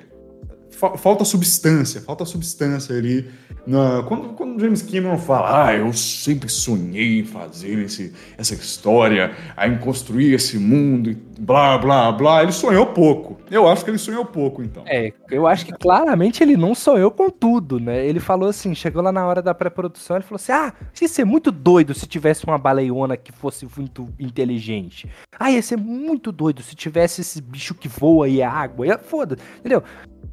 [0.76, 3.30] Fa falta substância, falta substância ali.
[3.66, 9.34] Na, quando, quando James Cameron fala, ah, eu sempre sonhei em fazer esse, essa história,
[9.66, 13.40] em construir esse mundo, blá, blá, blá, ele sonhou pouco.
[13.50, 14.84] Eu acho que ele sonhou pouco, então.
[14.86, 18.06] É, eu acho que claramente ele não sonhou com tudo, né?
[18.06, 21.24] Ele falou assim, chegou lá na hora da pré-produção, ele falou assim, ah, ia ser
[21.24, 25.08] muito doido se tivesse uma baleiona que fosse muito inteligente.
[25.38, 28.98] Ah, ia ser muito doido se tivesse esse bicho que voa e é água.
[28.98, 29.82] Foda, entendeu?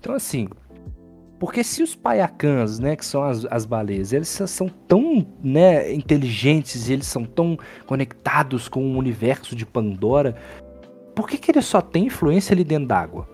[0.03, 0.49] Então, assim,
[1.39, 6.89] porque se os paiacãs, né, que são as, as baleias, eles são tão né, inteligentes
[6.89, 10.35] e eles são tão conectados com o universo de Pandora,
[11.15, 13.29] por que, que eles só têm influência ali dentro d'água?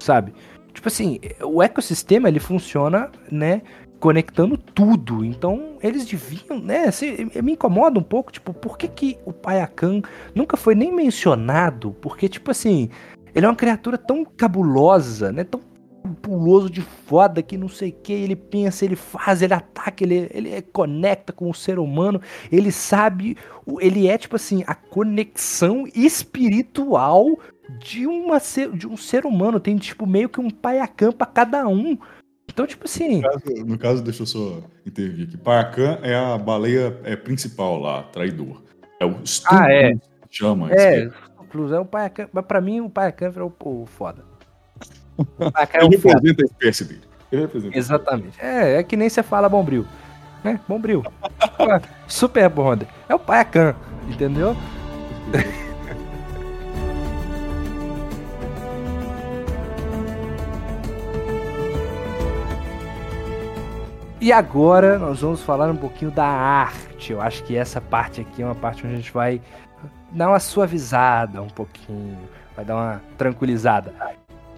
[0.00, 0.34] Sabe?
[0.74, 3.62] Tipo assim, o ecossistema ele funciona, né,
[4.00, 5.24] conectando tudo.
[5.24, 6.86] Então, eles deviam, né?
[6.86, 10.02] Assim, me incomoda um pouco, tipo, por que, que o Payakan
[10.34, 11.92] nunca foi nem mencionado?
[12.00, 12.88] Porque, tipo assim,
[13.32, 15.44] ele é uma criatura tão cabulosa, né?
[15.44, 15.60] Tão
[16.14, 20.28] puloso de foda que não sei o que, ele pensa, ele faz, ele ataca, ele,
[20.32, 23.36] ele conecta com o ser humano, ele sabe,
[23.80, 27.38] ele é tipo assim, a conexão espiritual
[27.78, 31.66] de, uma ser, de um ser humano, tem tipo meio que um paiacã pra cada
[31.68, 31.98] um.
[32.50, 33.20] Então, tipo assim.
[33.20, 35.36] No caso, no caso deixa eu só intervir aqui.
[35.36, 38.62] Paiacã é a baleia é, principal lá, traidor.
[38.98, 39.94] É o Stu ah, é.
[40.30, 40.72] chama.
[40.72, 41.04] É.
[41.04, 42.28] É o Paiacã.
[42.32, 44.27] Mas pra mim, o Paiacã é o, o foda.
[45.24, 47.02] Paiacã é Ele representa a espécie dele.
[47.30, 48.40] Ele representa Exatamente.
[48.40, 49.86] É, é que nem você fala Bombril.
[50.42, 50.60] Né?
[50.68, 51.04] Bombril.
[52.06, 52.88] Super Bonder.
[53.08, 53.74] É o Paiacã,
[54.08, 54.56] entendeu?
[64.20, 67.12] E agora nós vamos falar um pouquinho da arte.
[67.12, 69.40] Eu acho que essa parte aqui é uma parte onde a gente vai
[70.10, 72.18] dar uma suavizada um pouquinho,
[72.56, 73.94] vai dar uma tranquilizada.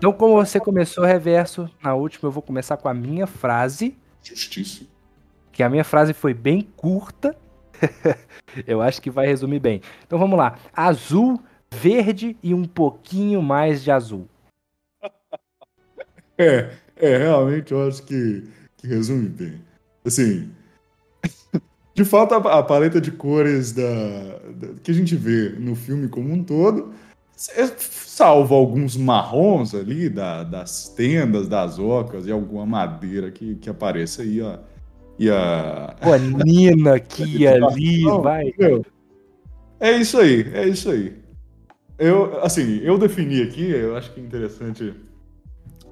[0.00, 3.94] Então, como você começou reverso na última, eu vou começar com a minha frase.
[4.22, 4.86] Justiça.
[5.52, 7.36] Que a minha frase foi bem curta.
[8.66, 9.82] eu acho que vai resumir bem.
[10.06, 10.58] Então vamos lá.
[10.72, 11.38] Azul,
[11.70, 14.26] verde e um pouquinho mais de azul.
[16.38, 19.60] É, é realmente eu acho que que resume bem.
[20.02, 20.50] Assim,
[21.94, 26.08] de fato, a, a paleta de cores da, da, que a gente vê no filme
[26.08, 26.94] como um todo,
[27.54, 27.66] é,
[28.20, 34.20] salvo alguns marrons ali da, das tendas, das ocas e alguma madeira que, que apareça
[34.20, 34.58] aí, ó.
[35.18, 35.96] E a.
[36.04, 38.52] Pô, Nina aqui ali, vai.
[39.80, 41.14] é isso aí, é isso aí.
[41.98, 44.92] Eu, assim, eu defini aqui, eu acho que é interessante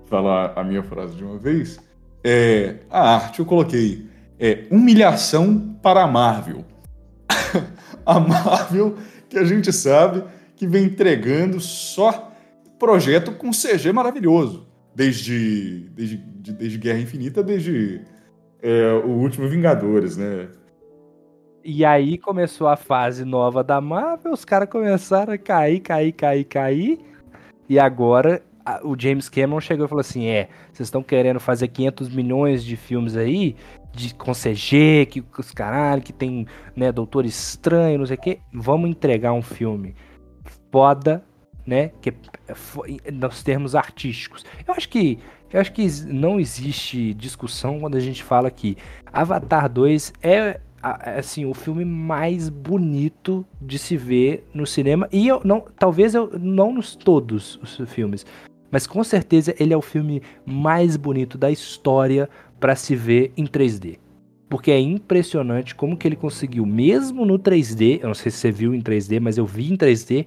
[0.05, 1.81] falar a minha frase de uma vez
[2.23, 4.07] é, a arte eu coloquei
[4.39, 6.63] é, humilhação para a Marvel.
[8.05, 8.99] a Marvel
[9.31, 10.25] que a gente sabe
[10.59, 12.33] que vem entregando só
[12.79, 14.67] projeto com CG maravilhoso.
[14.95, 18.01] Desde, desde, desde Guerra Infinita, desde
[18.61, 20.49] é, o último Vingadores, né?
[21.65, 26.45] E aí começou a fase nova da Marvel, os caras começaram a cair, cair, cair,
[26.45, 26.99] cair.
[27.69, 28.43] E agora
[28.83, 32.77] o James Cameron chegou e falou assim: é, vocês estão querendo fazer 500 milhões de
[32.77, 33.55] filmes aí,
[33.95, 38.39] de, com CG, que os caralho, que tem, né, Doutor Estranho, não sei o quê,
[38.53, 39.95] vamos entregar um filme
[40.71, 41.25] foda,
[41.67, 44.45] né, que é nos termos artísticos.
[44.67, 45.19] Eu acho que
[45.51, 48.77] eu acho que não existe discussão quando a gente fala que
[49.11, 55.41] Avatar 2 é assim o filme mais bonito de se ver no cinema e eu
[55.43, 58.25] não talvez eu não nos todos os filmes
[58.71, 62.29] mas com certeza ele é o filme mais bonito da história
[62.61, 63.99] para se ver em 3D.
[64.49, 68.51] Porque é impressionante como que ele conseguiu, mesmo no 3D, eu não sei se você
[68.51, 70.27] viu em 3D, mas eu vi em 3D,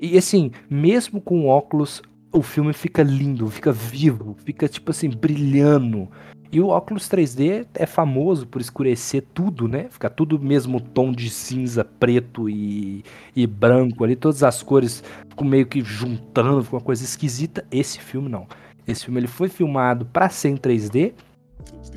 [0.00, 6.08] e assim, mesmo com óculos, o filme fica lindo, fica vivo, fica tipo assim, brilhando.
[6.52, 9.86] E o óculos 3D é famoso por escurecer tudo, né?
[9.90, 13.04] Fica tudo mesmo tom de cinza, preto e,
[13.36, 17.64] e branco ali, todas as cores ficam meio que juntando, fica uma coisa esquisita.
[17.70, 18.48] Esse filme não.
[18.86, 21.12] Esse filme ele foi filmado para ser em 3D.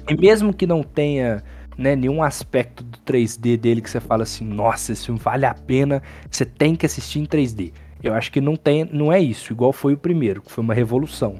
[0.07, 1.43] E mesmo que não tenha
[1.75, 5.53] né, nenhum aspecto do 3D dele que você fala assim, nossa, esse filme vale a
[5.53, 7.71] pena, você tem que assistir em 3D.
[8.03, 10.73] Eu acho que não tem, não é isso, igual foi o primeiro, que foi uma
[10.73, 11.39] revolução.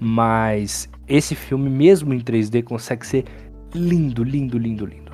[0.00, 3.24] Mas esse filme, mesmo em 3D, consegue ser
[3.74, 5.12] lindo, lindo, lindo, lindo.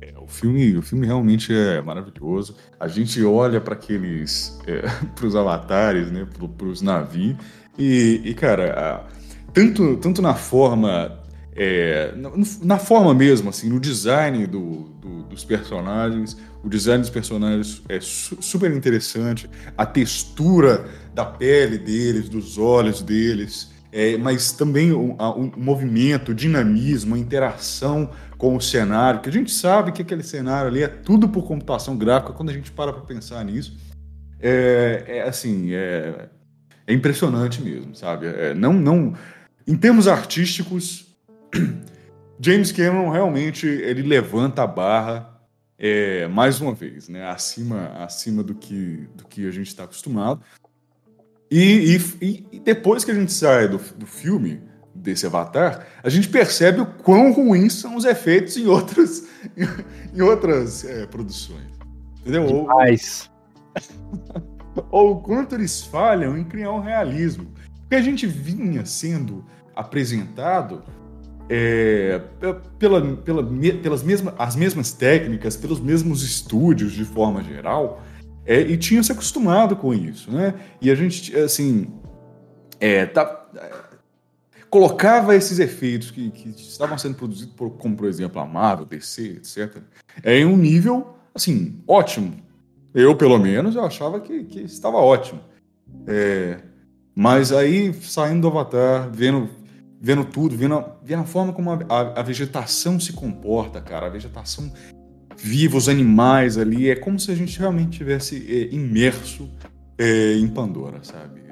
[0.00, 2.54] É, o filme, o filme realmente é maravilhoso.
[2.78, 4.82] A gente olha para aqueles, é,
[5.16, 7.36] para os avatares, né, para os navios
[7.78, 9.06] e, e, cara,
[9.52, 11.18] tanto, tanto na forma,
[11.54, 12.30] é, na,
[12.62, 16.36] na, forma mesmo, assim, no design do, do, dos personagens,
[16.68, 23.02] o design dos personagens é su super interessante, a textura da pele deles, dos olhos
[23.02, 29.20] deles é, mas também o, a, o, movimento, o dinamismo, a interação com o cenário,
[29.20, 32.52] que a gente sabe que aquele cenário ali é tudo por computação gráfica, quando a
[32.52, 33.76] gente para para pensar nisso,
[34.40, 36.28] é, é assim, é,
[36.86, 38.26] é, impressionante mesmo, sabe?
[38.26, 39.14] É, não, não,
[39.66, 41.06] em termos artísticos,
[42.38, 45.37] James Cameron realmente ele levanta a barra
[45.78, 47.28] é, mais uma vez, né?
[47.28, 50.42] Acima, acima do que, do que a gente está acostumado.
[51.50, 54.60] E, e, e, depois que a gente sai do, do filme,
[54.94, 59.26] desse Avatar, a gente percebe o quão ruins são os efeitos em outras,
[60.12, 61.68] em outras é, produções.
[62.20, 62.46] Entendeu?
[62.46, 63.30] Demais.
[64.74, 67.52] Ou, ou o quanto eles falham em criar um realismo.
[67.80, 70.82] Porque a gente vinha sendo apresentado
[71.48, 72.20] é,
[72.78, 73.42] pela, pela,
[73.82, 78.02] pelas mesmas, as mesmas técnicas, pelos mesmos estúdios de forma geral,
[78.44, 80.54] é, e tinha se acostumado com isso, né?
[80.80, 81.88] E a gente, assim,
[82.80, 83.46] é, tá,
[84.70, 89.22] colocava esses efeitos que, que estavam sendo produzidos, por, como por exemplo a Marvel, DC,
[89.38, 89.82] etc.,
[90.22, 92.36] é, em um nível, assim, ótimo.
[92.94, 95.40] Eu, pelo menos, eu achava que, que estava ótimo.
[96.06, 96.58] É,
[97.14, 99.48] mas aí, saindo do Avatar, vendo,
[100.00, 104.06] vendo tudo, vendo a, vendo a forma como a, a, a vegetação se comporta, cara,
[104.06, 104.72] a vegetação
[105.36, 109.48] viva, os animais ali, é como se a gente realmente tivesse é, imerso
[109.96, 111.42] é, em Pandora, sabe?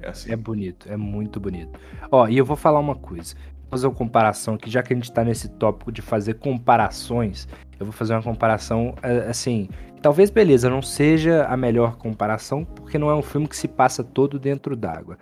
[0.00, 0.32] É, assim.
[0.32, 1.78] é bonito, é muito bonito.
[2.10, 3.34] Ó, e eu vou falar uma coisa.
[3.62, 7.48] Vou fazer uma comparação aqui, já que a gente tá nesse tópico de fazer comparações,
[7.78, 9.68] eu vou fazer uma comparação, é, assim,
[10.02, 14.04] talvez, beleza, não seja a melhor comparação, porque não é um filme que se passa
[14.04, 15.16] todo dentro d'água.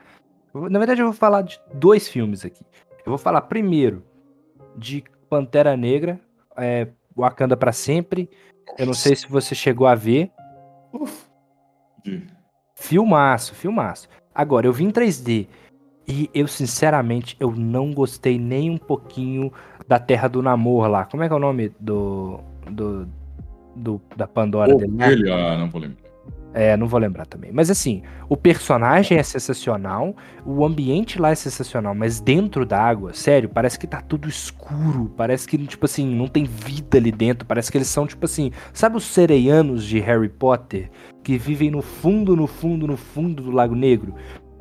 [0.55, 2.65] Na verdade, eu vou falar de dois filmes aqui.
[3.05, 4.03] Eu vou falar primeiro
[4.77, 6.21] de Pantera Negra,
[6.57, 8.29] é, Wakanda para sempre.
[8.79, 10.31] Eu não sei se você chegou a ver.
[10.93, 11.27] Uf.
[12.75, 14.09] Filmaço, filmaço.
[14.35, 15.47] Agora, eu vi em 3D
[16.07, 19.53] e eu, sinceramente, eu não gostei nem um pouquinho
[19.87, 21.05] da Terra do Namor lá.
[21.05, 22.41] Como é que é o nome do.
[22.71, 23.09] do,
[23.77, 25.03] do da Pandora oh, dele?
[25.03, 26.02] Ele, ah, não vou lembrar.
[26.55, 27.51] É, não vou lembrar também.
[27.53, 33.15] Mas assim, o personagem é sensacional, o ambiente lá é sensacional, mas dentro da água,
[33.15, 37.47] sério, parece que tá tudo escuro, parece que, tipo assim, não tem vida ali dentro,
[37.47, 40.91] parece que eles são, tipo assim, sabe os sereianos de Harry Potter?
[41.23, 44.15] Que vivem no fundo, no fundo, no fundo do Lago Negro?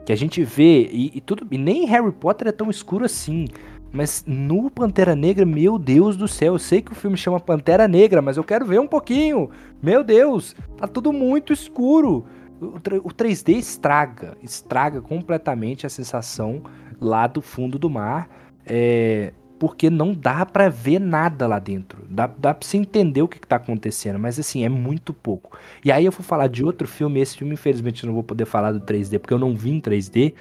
[0.06, 3.46] Que a gente vê, e, e tudo, e nem Harry Potter é tão escuro assim.
[3.92, 7.88] Mas no Pantera Negra, meu Deus do céu, eu sei que o filme chama Pantera
[7.88, 9.50] Negra, mas eu quero ver um pouquinho.
[9.82, 12.26] Meu Deus, tá tudo muito escuro.
[12.62, 16.64] O, o 3D estraga, estraga completamente a sensação
[17.00, 18.30] lá do fundo do mar.
[18.66, 22.04] É, porque não dá para ver nada lá dentro.
[22.10, 25.56] Dá, dá pra você entender o que, que tá acontecendo, mas assim, é muito pouco.
[25.86, 28.46] E aí eu vou falar de outro filme, esse filme infelizmente eu não vou poder
[28.46, 30.34] falar do 3D, porque eu não vi em 3D,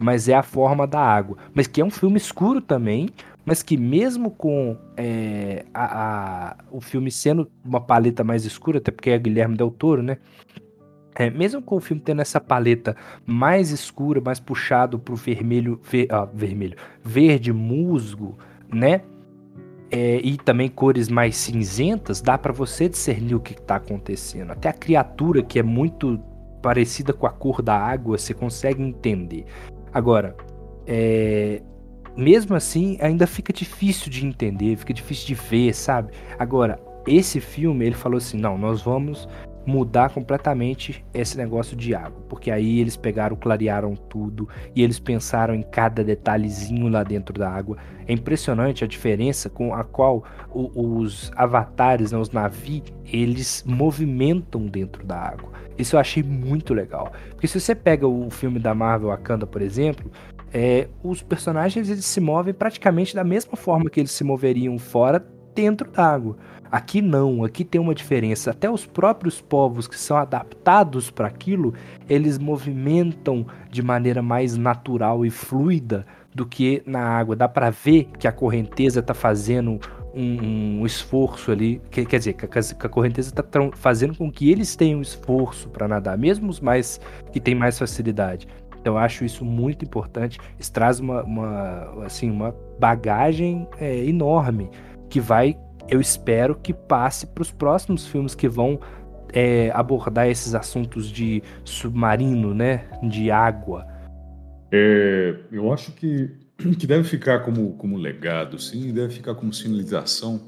[0.00, 1.36] mas é A Forma da Água.
[1.54, 3.10] Mas que é um filme escuro também,
[3.44, 8.90] mas que mesmo com é, a, a, o filme sendo uma paleta mais escura, até
[8.90, 10.16] porque é Guilherme Del Toro, né?
[11.14, 16.06] É, mesmo com o filme tendo essa paleta mais escura, mais puxado pro vermelho, ver,
[16.10, 18.38] ah, vermelho, verde musgo,
[18.72, 19.02] né?
[19.90, 24.52] É, e também cores mais cinzentas, dá para você discernir o que está acontecendo.
[24.52, 26.18] Até a criatura que é muito
[26.62, 29.44] parecida com a cor da água, você consegue entender.
[29.92, 30.36] Agora,
[30.86, 31.62] é,
[32.16, 36.12] mesmo assim, ainda fica difícil de entender, fica difícil de ver, sabe?
[36.38, 39.28] Agora, esse filme, ele falou assim: não, nós vamos
[39.66, 45.54] mudar completamente esse negócio de água, porque aí eles pegaram, clarearam tudo e eles pensaram
[45.54, 47.76] em cada detalhezinho lá dentro da água.
[48.06, 54.66] É impressionante a diferença com a qual o, os avatares, né, os navios, eles movimentam
[54.66, 55.50] dentro da água.
[55.78, 59.62] Isso eu achei muito legal, porque se você pega o filme da Marvel Wakanda, por
[59.62, 60.10] exemplo,
[60.52, 65.24] é, os personagens eles se movem praticamente da mesma forma que eles se moveriam fora
[65.54, 66.36] dentro d'água.
[66.70, 68.52] Aqui não, aqui tem uma diferença.
[68.52, 71.74] Até os próprios povos que são adaptados para aquilo,
[72.08, 77.34] eles movimentam de maneira mais natural e fluida do que na água.
[77.34, 79.80] Dá para ver que a correnteza está fazendo
[80.14, 84.30] um, um, esforço ali, que, quer dizer, que a, que a correnteza está fazendo com
[84.30, 87.00] que eles tenham esforço para nadar, mesmo os mais
[87.32, 88.46] que têm mais facilidade.
[88.80, 90.38] Então, eu acho isso muito importante.
[90.58, 94.70] Isso traz uma, uma assim, uma bagagem é, enorme
[95.08, 95.56] que vai
[95.90, 98.80] eu espero que passe para os próximos filmes que vão
[99.32, 102.88] é, abordar esses assuntos de submarino, né?
[103.02, 103.86] De água.
[104.72, 106.30] É, eu acho que,
[106.78, 110.40] que deve ficar como, como legado, sim, deve ficar como sinalização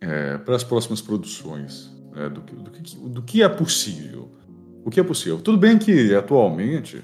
[0.00, 4.30] é, para as próximas produções né, do, do, que, do que é possível.
[4.84, 5.40] O que é possível?
[5.40, 7.02] Tudo bem que atualmente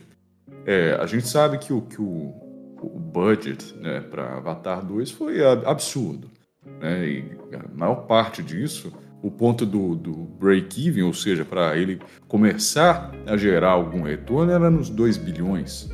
[0.66, 2.34] é, a gente sabe que o, que o,
[2.82, 6.30] o budget né, para Avatar 2 foi absurdo.
[6.64, 7.08] Né?
[7.08, 8.92] E a maior parte disso,
[9.22, 14.70] o ponto do, do break-even, ou seja, para ele começar a gerar algum retorno, era
[14.70, 15.88] nos 2 bilhões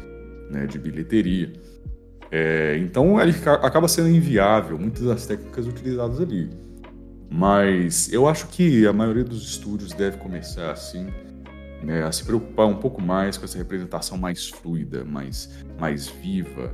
[0.50, 1.52] né, de bilheteria.
[2.30, 6.50] É, então ele acaba sendo inviável muitas das técnicas utilizadas ali.
[7.30, 11.08] Mas eu acho que a maioria dos estúdios deve começar assim
[11.82, 16.72] né, a se preocupar um pouco mais com essa representação mais fluida, mais, mais viva,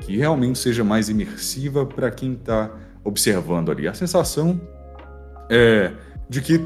[0.00, 3.88] que realmente seja mais imersiva para quem está observando ali.
[3.88, 4.60] A sensação
[5.50, 5.92] é
[6.28, 6.58] de que,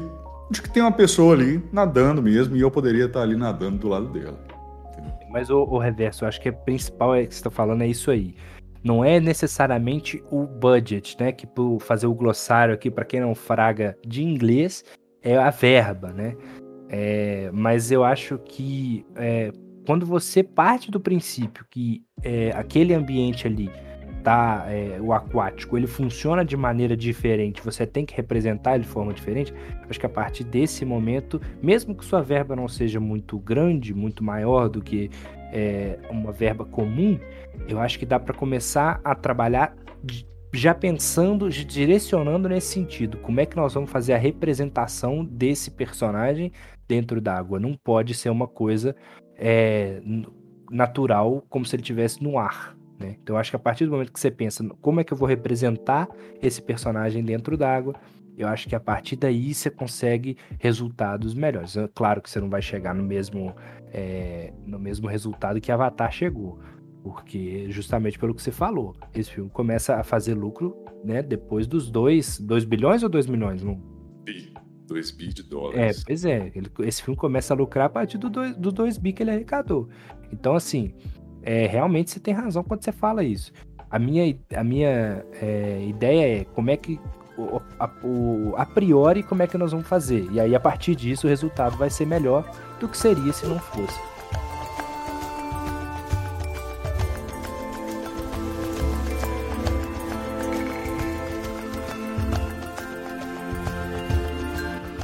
[0.49, 3.87] de que tem uma pessoa ali nadando mesmo e eu poderia estar ali nadando do
[3.87, 4.39] lado dela.
[5.29, 7.87] Mas o, o, reverso, eu acho que é principal é que você está falando é
[7.87, 8.35] isso aí.
[8.83, 11.31] Não é necessariamente o budget, né?
[11.31, 14.83] Que por fazer o glossário aqui para quem não fraga de inglês
[15.21, 16.35] é a verba, né?
[16.89, 19.51] É, mas eu acho que é,
[19.85, 23.69] quando você parte do princípio que é, aquele ambiente ali
[24.23, 28.89] tá é, o aquático ele funciona de maneira diferente, você tem que representar ele de
[28.89, 29.53] forma diferente.
[29.89, 34.23] Acho que a partir desse momento, mesmo que sua verba não seja muito grande, muito
[34.23, 35.09] maior do que
[35.51, 37.19] é, uma verba comum,
[37.67, 39.75] eu acho que dá para começar a trabalhar
[40.53, 43.17] já pensando, direcionando nesse sentido.
[43.17, 46.51] Como é que nós vamos fazer a representação desse personagem
[46.87, 47.59] dentro d'água?
[47.59, 48.95] Não pode ser uma coisa
[49.35, 50.01] é,
[50.71, 52.76] natural, como se ele estivesse no ar.
[52.99, 53.15] Né?
[53.21, 55.17] Então, eu acho que a partir do momento que você pensa como é que eu
[55.17, 56.07] vou representar
[56.41, 57.95] esse personagem dentro d'água,
[58.37, 61.75] eu acho que a partir daí você consegue resultados melhores.
[61.75, 63.55] É claro que você não vai chegar no mesmo,
[63.91, 66.59] é, no mesmo resultado que Avatar chegou,
[67.01, 71.89] porque justamente pelo que você falou, esse filme começa a fazer lucro né, depois dos
[71.89, 73.63] 2 bilhões ou 2 milhões?
[73.63, 73.81] Não...
[74.87, 76.01] 2 bi de dólares.
[76.01, 76.51] É, pois é.
[76.55, 79.31] Ele, esse filme começa a lucrar a partir do 2 do dois bi que ele
[79.31, 79.89] arrecadou.
[80.31, 80.93] Então, assim,
[81.47, 83.53] é, realmente você tem razão quando você fala isso.
[83.89, 86.99] A minha, a minha é, ideia é como é que
[87.79, 90.27] a, o, a priori como é que nós vamos fazer.
[90.29, 92.43] E aí, a partir disso, o resultado vai ser melhor
[92.81, 93.97] do que seria se não fosse.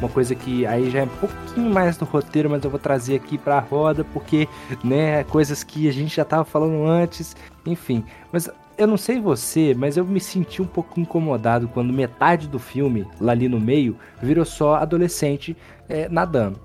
[0.04, 3.16] Uma coisa que aí já é um pouquinho mais do roteiro, mas eu vou trazer
[3.16, 4.50] aqui pra roda, porque,
[4.84, 7.34] né, coisas que a gente já tava falando antes,
[7.66, 8.04] enfim.
[8.30, 12.60] Mas eu não sei você, mas eu me senti um pouco incomodado quando metade do
[12.60, 15.56] filme, lá ali no meio, virou só adolescente
[15.88, 16.60] é, nadando.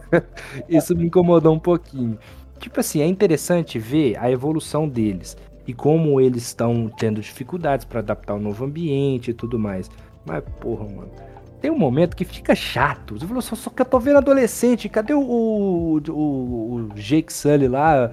[0.66, 2.18] Isso me incomodou um pouquinho.
[2.58, 8.00] Tipo assim, é interessante ver a evolução deles e como eles estão tendo dificuldades para
[8.00, 9.90] adaptar ao novo ambiente e tudo mais.
[10.24, 11.29] Mas, porra, mano
[11.60, 13.18] tem um momento que fica chato.
[13.18, 17.32] Você falou, só, só que eu tô vendo adolescente, cadê o, o, o, o Jake
[17.32, 18.10] Sully lá?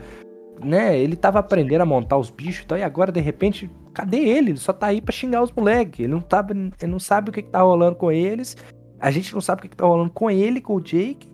[0.63, 0.99] Né?
[0.99, 4.51] Ele tava aprendendo a montar os bichos e tal, e agora, de repente, cadê ele?
[4.51, 6.01] Ele só tá aí pra xingar os moleques.
[6.01, 8.57] Ele não, tá, ele não sabe o que, que tá rolando com eles.
[8.99, 11.27] A gente não sabe o que, que tá rolando com ele, com o Jake.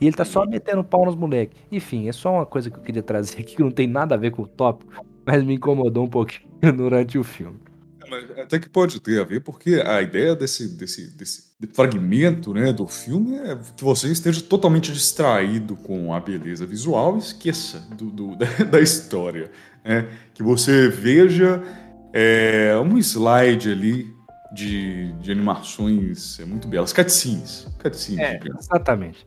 [0.00, 1.60] E ele tá só metendo pau nos moleques.
[1.70, 4.18] Enfim, é só uma coisa que eu queria trazer aqui que não tem nada a
[4.18, 7.60] ver com o tópico, mas me incomodou um pouquinho durante o filme.
[8.36, 12.72] É, até que pode ter a ver, porque a ideia desse, desse, desse fragmento né,
[12.72, 18.10] do filme é que você esteja totalmente distraído com a beleza visual e esqueça do,
[18.10, 18.36] do
[18.70, 19.50] da, história.
[19.84, 20.08] Né?
[20.34, 21.62] Que você veja
[22.12, 24.06] é, um slide ali
[24.52, 27.68] de, de animações muito belas, cutscenes.
[27.78, 29.26] cutscenes é, exatamente.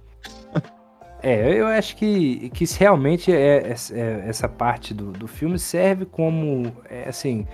[1.25, 6.05] É, eu acho que, que realmente é, é, é, essa parte do, do filme serve
[6.05, 7.47] como, é, assim,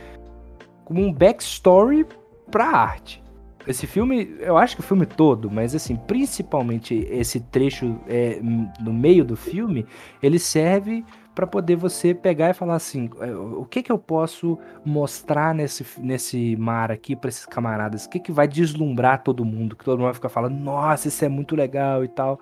[0.89, 2.05] como um backstory
[2.49, 3.23] para a arte.
[3.67, 8.39] Esse filme, eu acho que o filme todo, mas assim, principalmente esse trecho é,
[8.79, 9.85] no meio do filme,
[10.23, 14.57] ele serve para poder você pegar e falar assim, é, o que que eu posso
[14.83, 18.05] mostrar nesse, nesse mar aqui para esses camaradas?
[18.05, 19.75] O que que vai deslumbrar todo mundo?
[19.75, 22.41] Que todo mundo vai ficar falando, nossa, isso é muito legal e tal.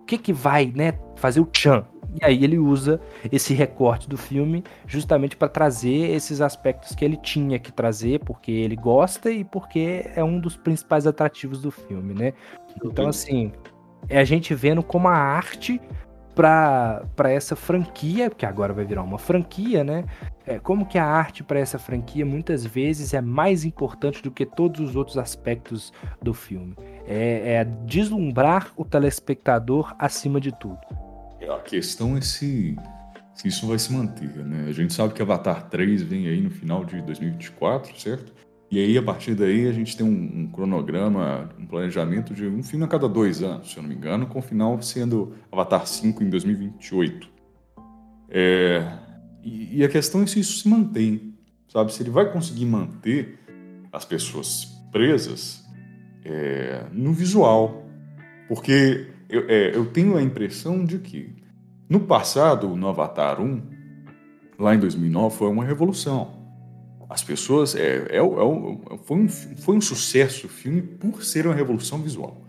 [0.00, 1.86] O que que vai, né, fazer o tchan?
[2.20, 3.00] E aí ele usa
[3.32, 8.52] esse recorte do filme justamente para trazer esses aspectos que ele tinha que trazer, porque
[8.52, 12.32] ele gosta e porque é um dos principais atrativos do filme, né?
[12.84, 13.52] Então, assim,
[14.08, 15.80] é a gente vendo como a arte
[16.34, 20.04] para essa franquia, que agora vai virar uma franquia, né?
[20.46, 24.44] É, como que a arte para essa franquia muitas vezes é mais importante do que
[24.44, 26.76] todos os outros aspectos do filme.
[27.06, 30.78] É, é deslumbrar o telespectador acima de tudo.
[31.50, 32.76] A questão é se,
[33.34, 34.66] se isso vai se manter, né?
[34.68, 38.32] A gente sabe que Avatar 3 vem aí no final de 2024, certo?
[38.70, 42.62] E aí, a partir daí, a gente tem um, um, cronograma, um planejamento de um
[42.62, 45.86] filme a cada dois anos, se eu não me engano, com o final sendo Avatar
[45.86, 47.28] 5 em 2028.
[48.30, 48.82] É,
[49.44, 51.34] e, e, a questão é se isso se mantém,
[51.68, 51.92] sabe?
[51.92, 53.38] Se ele vai conseguir manter
[53.92, 55.64] as pessoas presas
[56.24, 57.86] é, no visual.
[58.48, 61.34] Porque eu, é, eu tenho a impressão de que
[61.88, 63.62] no passado, no Avatar 1,
[64.58, 66.44] lá em 2009, foi uma revolução.
[67.10, 67.74] As pessoas.
[67.74, 72.40] É, é, é, foi, um, foi um sucesso o filme por ser uma revolução visual.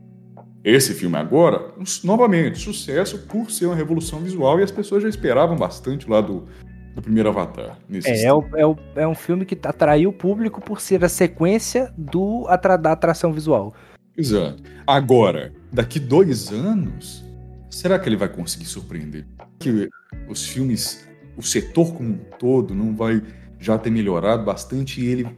[0.64, 1.74] Esse filme agora,
[2.04, 6.48] novamente, sucesso por ser uma revolução visual e as pessoas já esperavam bastante lá do,
[6.96, 7.78] do primeiro Avatar.
[8.04, 11.10] É, é, o, é, o, é, um filme que atraiu o público por ser a
[11.10, 12.48] sequência do,
[12.82, 13.76] da atração visual.
[14.18, 14.64] Exato.
[14.88, 17.24] Agora, daqui dois anos,
[17.70, 19.28] será que ele vai conseguir surpreender?
[19.60, 19.90] Que
[20.30, 21.06] os filmes,
[21.36, 23.22] o setor como um todo, não vai
[23.60, 25.38] já ter melhorado bastante e ele.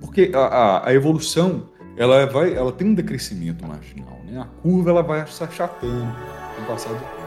[0.00, 4.20] Porque a, a, a evolução ela, vai, ela tem um decrescimento marginal.
[4.24, 4.40] Né?
[4.40, 6.14] A curva ela vai se achatando
[6.54, 7.24] com o passar do tempo.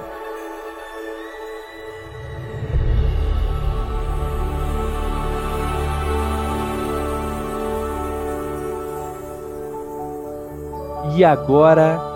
[11.17, 12.06] E agora,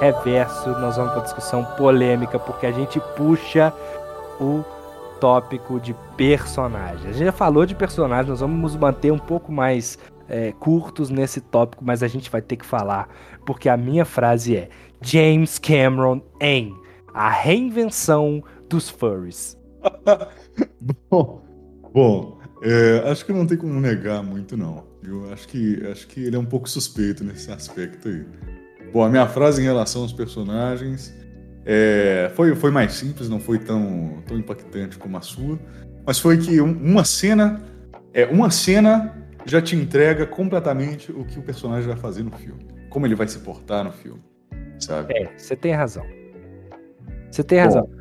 [0.00, 3.72] reverso, nós vamos para discussão polêmica, porque a gente puxa
[4.40, 4.64] o
[5.20, 7.10] tópico de personagem.
[7.10, 9.98] A gente já falou de personagem, nós vamos nos manter um pouco mais
[10.28, 13.08] é, curtos nesse tópico, mas a gente vai ter que falar,
[13.44, 14.68] porque a minha frase é
[15.02, 16.74] James Cameron em
[17.12, 19.58] A Reinvenção dos Furries.
[21.10, 21.42] bom,
[21.92, 24.84] bom é, acho que não tem como negar muito, não.
[25.02, 28.24] Eu acho que, acho que ele é um pouco suspeito nesse aspecto aí.
[28.92, 31.14] Bom, a minha frase em relação aos personagens
[31.64, 35.58] é, foi, foi mais simples, não foi tão, tão impactante como a sua,
[36.06, 37.62] mas foi que um, uma cena,
[38.12, 39.14] é, uma cena
[39.44, 43.28] já te entrega completamente o que o personagem vai fazer no filme, como ele vai
[43.28, 44.22] se portar no filme,
[44.78, 45.14] sabe?
[45.14, 46.04] É, você tem razão.
[47.30, 47.82] Você tem razão.
[47.82, 48.00] Bom,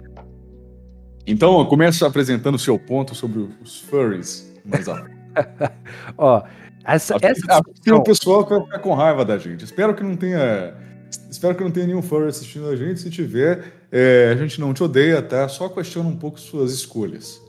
[1.28, 4.88] então, começa apresentando o seu ponto sobre os furries mais
[6.18, 6.44] Ó,
[6.84, 7.98] essa, essa discussão...
[7.98, 9.64] o pessoal vai ficar com raiva da gente.
[9.64, 10.74] Espero que não tenha.
[11.30, 13.00] Espero que não tenha nenhum furry assistindo a gente.
[13.00, 15.48] Se tiver, é, a gente não te odeia, tá?
[15.48, 17.42] Só questiona um pouco suas escolhas.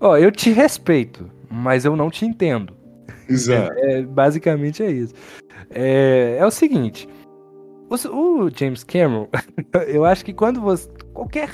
[0.00, 2.74] Ó, eu te respeito, mas eu não te entendo.
[3.28, 3.72] Exato.
[3.76, 5.14] É, basicamente é isso.
[5.70, 7.08] É, é o seguinte.
[7.88, 9.28] O, o James Cameron,
[9.86, 10.88] eu acho que quando você.
[11.12, 11.50] Qualquer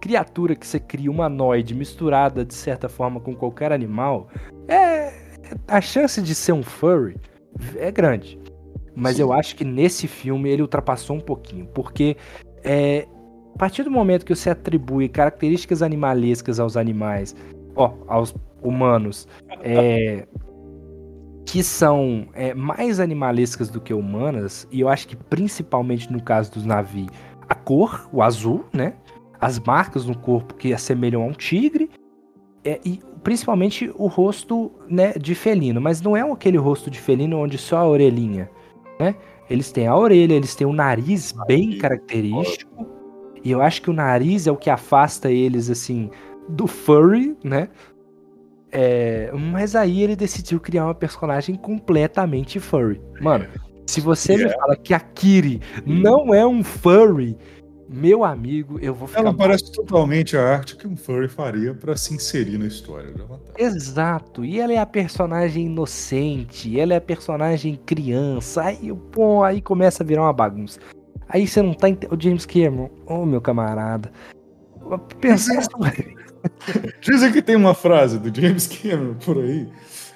[0.00, 4.28] criatura que você cria humanoide misturada de certa forma com qualquer animal,
[4.68, 5.29] é
[5.66, 7.16] a chance de ser um furry
[7.76, 8.38] é grande.
[8.94, 9.22] Mas Sim.
[9.22, 12.16] eu acho que nesse filme ele ultrapassou um pouquinho, porque
[12.64, 13.06] é,
[13.54, 17.34] a partir do momento que você atribui características animalescas aos animais,
[17.76, 19.28] ó, aos humanos,
[19.62, 20.26] é,
[21.46, 26.52] que são é, mais animalescas do que humanas, e eu acho que principalmente no caso
[26.52, 27.08] dos navios,
[27.48, 28.94] a cor, o azul, né?
[29.40, 31.90] as marcas no corpo que assemelham a um tigre,
[32.62, 37.38] é, e principalmente o rosto né, de felino, mas não é aquele rosto de felino
[37.38, 38.50] onde só a orelhinha,
[38.98, 39.14] né?
[39.48, 42.86] Eles têm a orelha, eles têm o nariz bem característico,
[43.42, 46.10] e eu acho que o nariz é o que afasta eles, assim,
[46.48, 47.68] do furry, né?
[48.72, 53.00] É, mas aí ele decidiu criar uma personagem completamente furry.
[53.20, 53.46] Mano,
[53.86, 54.48] se você yeah.
[54.48, 57.36] me fala que a Kiri não é um furry,
[57.92, 59.20] meu amigo, eu vou ficar.
[59.20, 63.24] Ela parece totalmente a arte que um furry faria para se inserir na história do
[63.24, 63.52] Avatar.
[63.58, 64.44] Exato.
[64.44, 68.62] E ela é a personagem inocente, ela é a personagem criança.
[68.62, 70.78] Aí, pô, aí começa a virar uma bagunça.
[71.28, 72.16] Aí você não tá entendendo.
[72.16, 74.12] O James Cameron, ô oh, meu camarada.
[75.20, 75.52] Pensa.
[77.02, 79.68] Dizem que tem uma frase do James Cameron por aí,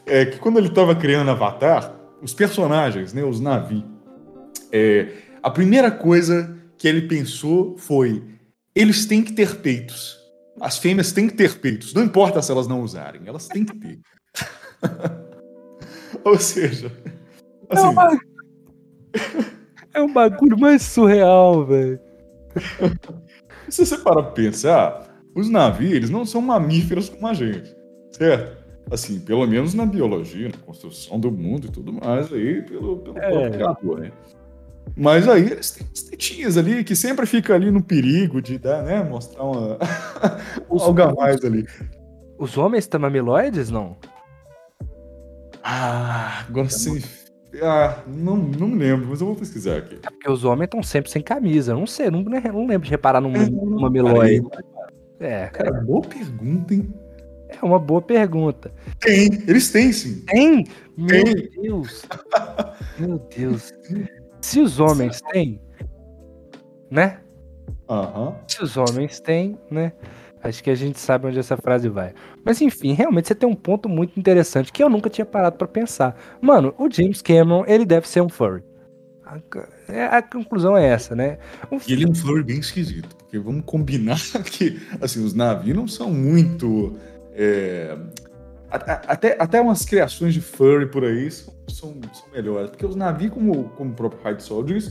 [0.07, 3.85] é que quando ele estava criando Avatar, os personagens, né, os Navi,
[4.71, 5.09] é,
[5.43, 8.23] a primeira coisa que ele pensou foi:
[8.75, 10.19] eles têm que ter peitos.
[10.61, 11.95] As fêmeas têm que ter peitos.
[11.95, 14.01] Não importa se elas não usarem, elas têm que ter.
[16.23, 16.93] Ou seja.
[17.71, 18.21] Assim, é, uma...
[19.95, 21.99] é um bagulho mais surreal, velho.
[23.71, 27.75] Se você para pra pensar, os navios eles não são mamíferos como a gente,
[28.13, 28.63] certo?
[28.91, 33.17] Assim, pelo menos na biologia, na construção do mundo e tudo mais, aí, pelo, pelo
[33.17, 33.31] é.
[33.31, 34.13] próprio criador, né?
[34.97, 38.83] Mas aí eles têm umas tetinhas ali que sempre fica ali no perigo de dar,
[38.83, 39.03] né?
[39.03, 39.79] Mostrar uma.
[40.69, 41.67] Os, algo a mais ali.
[42.39, 43.97] Os homens têm mamiloides, não?
[45.63, 47.03] Ah, agora sim.
[47.63, 49.99] Ah, não, não lembro, mas eu vou pesquisar aqui.
[50.03, 51.75] É porque os homens estão sempre sem camisa.
[51.75, 54.47] Não sei, não, não lembro de reparar num, é, mamiloide.
[55.21, 55.47] É.
[55.47, 56.93] Cara, boa pergunta, hein?
[57.49, 58.73] É uma boa pergunta.
[59.01, 60.25] Tem, eles têm sim.
[60.27, 60.67] Tem?
[60.97, 61.51] Meu tem.
[61.63, 62.05] Deus.
[62.99, 63.73] Meu Deus.
[64.45, 65.59] Se os homens têm,
[66.91, 67.19] né?
[67.89, 68.35] Uhum.
[68.47, 69.95] Se os homens têm, né?
[70.43, 72.13] Acho que a gente sabe onde essa frase vai.
[72.45, 75.67] Mas enfim, realmente você tem um ponto muito interessante que eu nunca tinha parado para
[75.67, 76.15] pensar.
[76.43, 78.63] Mano, o James Cameron, ele deve ser um furry.
[79.25, 79.39] A,
[79.89, 81.39] é, a conclusão é essa, né?
[81.73, 85.75] Um e ele é um furry bem esquisito, porque vamos combinar que assim, os navios
[85.75, 86.99] não são muito.
[87.33, 87.97] É,
[88.75, 92.71] até, até umas criações de furry por aí são, são, são melhores.
[92.71, 94.91] Porque os navios, como, como o próprio Hide Soldiers,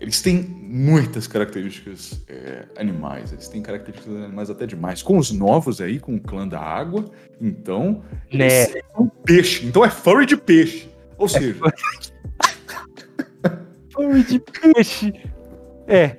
[0.00, 5.02] eles têm muitas características é, animais, eles têm características animais até demais.
[5.02, 7.04] Com os novos aí, com o clã da água,
[7.40, 8.02] então.
[8.32, 8.66] Né?
[8.96, 9.66] Um peixe.
[9.66, 10.88] Então é furry de peixe.
[11.16, 11.58] Ou é seja.
[13.92, 15.12] furry de peixe.
[15.88, 16.16] É,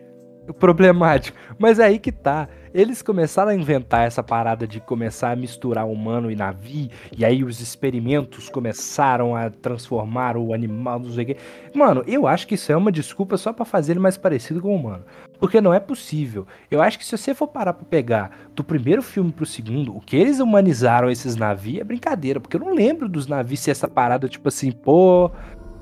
[0.59, 1.37] problemático.
[1.57, 2.49] Mas é aí que tá.
[2.73, 7.43] Eles começaram a inventar essa parada de começar a misturar humano e navio, e aí
[7.43, 11.37] os experimentos começaram a transformar o animal, não sei o quê.
[11.73, 14.69] Mano, eu acho que isso é uma desculpa só para fazer ele mais parecido com
[14.69, 15.03] o humano.
[15.39, 16.45] Porque não é possível.
[16.69, 20.01] Eu acho que se você for parar pra pegar do primeiro filme pro segundo, o
[20.01, 22.39] que eles humanizaram esses navios é brincadeira.
[22.39, 25.31] Porque eu não lembro dos navios ser essa parada, tipo assim, pô,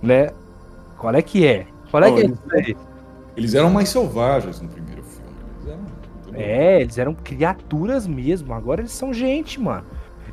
[0.01, 0.29] né?
[0.97, 1.65] Qual é que é?
[1.89, 2.77] Qual é oh, que é isso aí?
[3.35, 4.96] Eles eram mais selvagens no primeiro
[6.37, 8.53] é, eles eram criaturas mesmo.
[8.53, 9.83] Agora eles são gente, mano.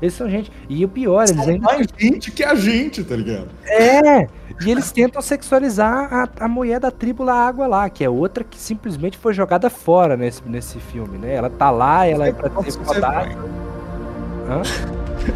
[0.01, 0.53] Eles são gente.
[0.69, 1.65] E o pior, eles são ainda.
[1.65, 3.49] mais gente que a gente, tá ligado?
[3.67, 4.27] É!
[4.65, 8.45] E eles tentam sexualizar a, a mulher da tribo La Água lá, que é outra
[8.45, 11.35] que simplesmente foi jogada fora nesse, nesse filme, né?
[11.35, 13.37] Ela tá lá, ela é pra ser podada.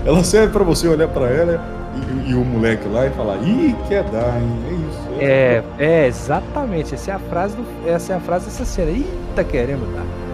[0.04, 1.60] Ela serve pra você olhar pra ela
[2.26, 4.58] e, e, o moleque lá e falar, ih, quer dar, hein?
[4.68, 5.08] É isso.
[5.20, 6.94] É, é, exatamente.
[6.94, 8.90] Essa é a frase do, essa é a frase dessa cena.
[8.90, 10.27] Ih, tá querendo dar.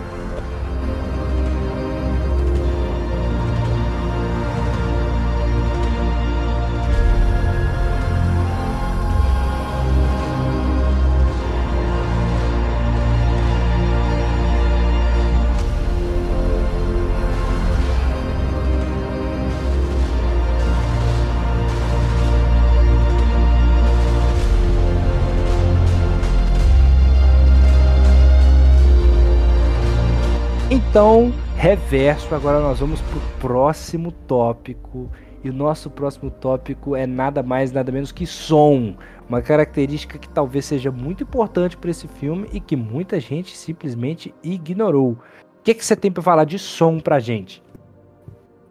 [30.94, 35.10] Então, reverso, agora nós vamos pro próximo tópico.
[35.42, 38.94] E o nosso próximo tópico é nada mais, nada menos que som.
[39.28, 44.32] Uma característica que talvez seja muito importante para esse filme e que muita gente simplesmente
[44.40, 45.14] ignorou.
[45.14, 45.18] O
[45.64, 47.60] que, que você tem para falar de som pra gente?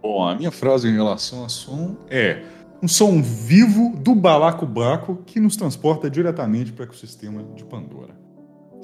[0.01, 2.41] Bom, a minha frase em relação a som é
[2.81, 8.22] um som vivo do balacobaco que nos transporta diretamente para o ecossistema de Pandora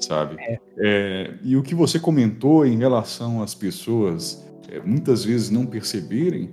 [0.00, 0.36] sabe?
[0.40, 0.58] É.
[0.78, 6.50] É, e o que você comentou em relação às pessoas é, muitas vezes não perceberem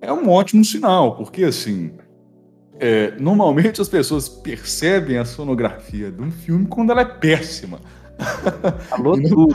[0.00, 1.92] é um ótimo sinal, porque assim,
[2.78, 7.80] é, normalmente as pessoas percebem a sonografia de um filme quando ela é péssima.
[8.88, 9.48] Falou e, não,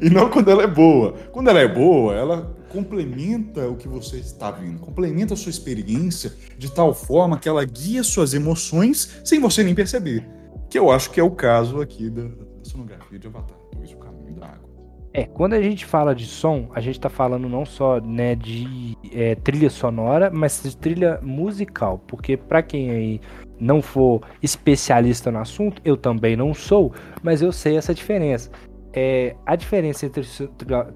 [0.00, 1.14] e não quando ela é boa.
[1.32, 6.32] Quando ela é boa, ela complementa o que você está vendo, complementa a sua experiência
[6.56, 10.26] de tal forma que ela guia suas emoções sem você nem perceber.
[10.68, 12.28] Que eu acho que é o caso aqui da,
[12.70, 14.70] sonografia de Avatar 2, O Caminho da Água.
[15.12, 18.96] É, quando a gente fala de som, a gente está falando não só né, de
[19.12, 23.20] é, trilha sonora, mas de trilha musical, porque para quem aí
[23.58, 26.94] não for especialista no assunto, eu também não sou,
[27.24, 28.50] mas eu sei essa diferença.
[28.92, 30.22] É, a diferença entre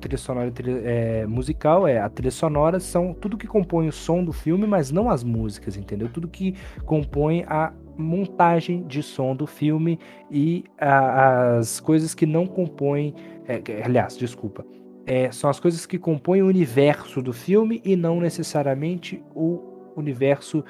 [0.00, 3.92] trilha sonora e trilha é, musical é a trilha sonora são tudo que compõe o
[3.92, 6.08] som do filme, mas não as músicas, entendeu?
[6.08, 9.98] Tudo que compõe a montagem de som do filme
[10.30, 13.14] e a, as coisas que não compõem.
[13.46, 14.64] É, aliás, desculpa.
[15.06, 19.60] É, são as coisas que compõem o universo do filme e não necessariamente o
[19.96, 20.64] universo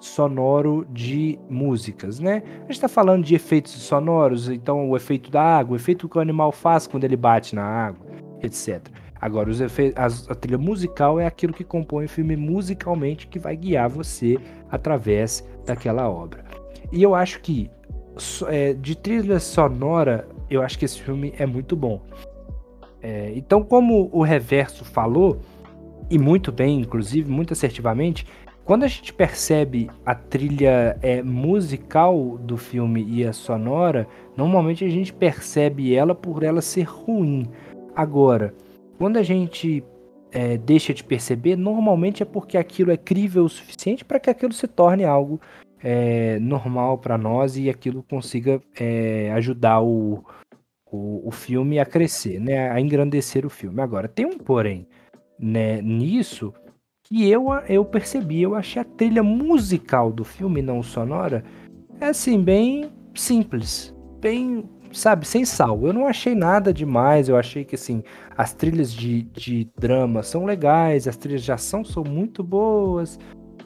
[0.00, 2.42] sonoro de músicas, né?
[2.44, 6.18] A gente está falando de efeitos sonoros, então o efeito da água, o efeito que
[6.18, 8.06] o animal faz quando ele bate na água,
[8.42, 8.88] etc.
[9.20, 13.38] Agora, os efeitos, a, a trilha musical é aquilo que compõe o filme musicalmente que
[13.38, 14.38] vai guiar você
[14.70, 16.49] através daquela obra.
[16.92, 17.70] E eu acho que
[18.48, 22.00] é, de trilha sonora, eu acho que esse filme é muito bom.
[23.02, 25.40] É, então, como o Reverso falou,
[26.10, 28.26] e muito bem, inclusive, muito assertivamente,
[28.64, 34.88] quando a gente percebe a trilha é, musical do filme e a sonora, normalmente a
[34.88, 37.48] gente percebe ela por ela ser ruim.
[37.96, 38.54] Agora,
[38.98, 39.82] quando a gente
[40.30, 44.52] é, deixa de perceber, normalmente é porque aquilo é crível o suficiente para que aquilo
[44.52, 45.40] se torne algo
[45.82, 50.24] é, normal para nós e aquilo consiga é, ajudar o,
[50.90, 53.80] o, o, filme a crescer, né, a engrandecer o filme.
[53.80, 54.86] Agora, tem um porém
[55.38, 56.52] né, nisso
[57.04, 61.42] que eu, eu percebi, eu achei a trilha musical do filme, não sonora,
[62.00, 65.84] é assim, bem simples, bem, sabe, sem sal.
[65.84, 68.02] Eu não achei nada demais, eu achei que, assim,
[68.36, 73.18] as trilhas de, de drama são legais, as trilhas de ação são muito boas,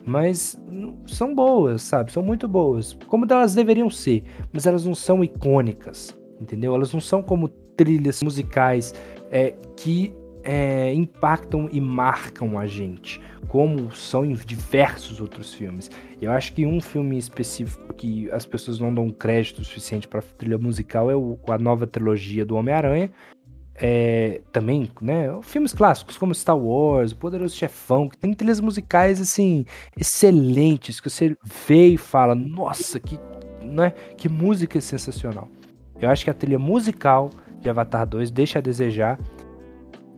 [0.05, 0.61] mas
[1.07, 2.13] são boas, sabe?
[2.13, 6.75] São muito boas, como elas deveriam ser, mas elas não são icônicas, entendeu?
[6.75, 8.95] Elas não são como trilhas musicais
[9.31, 15.91] é, que é, impactam e marcam a gente, como são em diversos outros filmes.
[16.21, 20.59] Eu acho que um filme específico que as pessoas não dão crédito suficiente para trilha
[20.59, 23.11] musical é o, a nova trilogia do Homem-Aranha.
[23.77, 29.21] É, também, né, filmes clássicos como Star Wars, O Poderoso Chefão, que tem trilhas musicais
[29.21, 29.67] assim
[29.99, 33.19] excelentes que você vê e fala, nossa, que,
[33.61, 35.49] né, que música sensacional.
[36.01, 39.19] Eu acho que a trilha musical de Avatar 2 deixa a desejar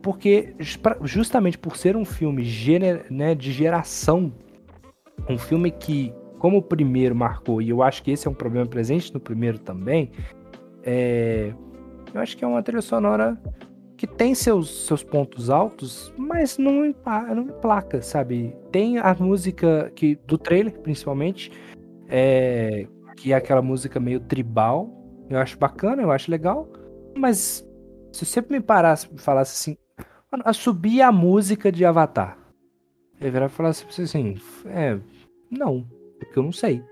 [0.07, 0.55] porque
[1.03, 4.31] justamente por ser um filme gener, né, de geração,
[5.27, 8.65] um filme que, como o primeiro marcou, e eu acho que esse é um problema
[8.65, 10.11] presente no primeiro também,
[10.83, 11.51] é,
[12.13, 13.37] eu acho que é uma trilha sonora
[13.97, 16.93] que tem seus, seus pontos altos, mas não,
[17.35, 18.55] não placa, sabe?
[18.71, 21.51] Tem a música que do trailer, principalmente,
[22.07, 24.93] é, que é aquela música meio tribal.
[25.29, 26.69] Eu acho bacana, eu acho legal,
[27.17, 27.67] mas
[28.13, 29.77] se você me parasse e falasse assim,
[30.31, 32.37] a subir a música de Avatar.
[33.19, 34.35] Ele virar e falar assim,
[34.67, 34.99] é,
[35.49, 35.87] não,
[36.19, 36.83] porque eu não sei.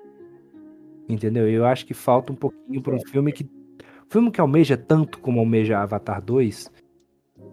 [1.07, 1.47] Entendeu?
[1.47, 3.47] Eu acho que falta um pouquinho para um filme que.
[4.15, 6.71] Filme que almeja tanto como almeja Avatar 2,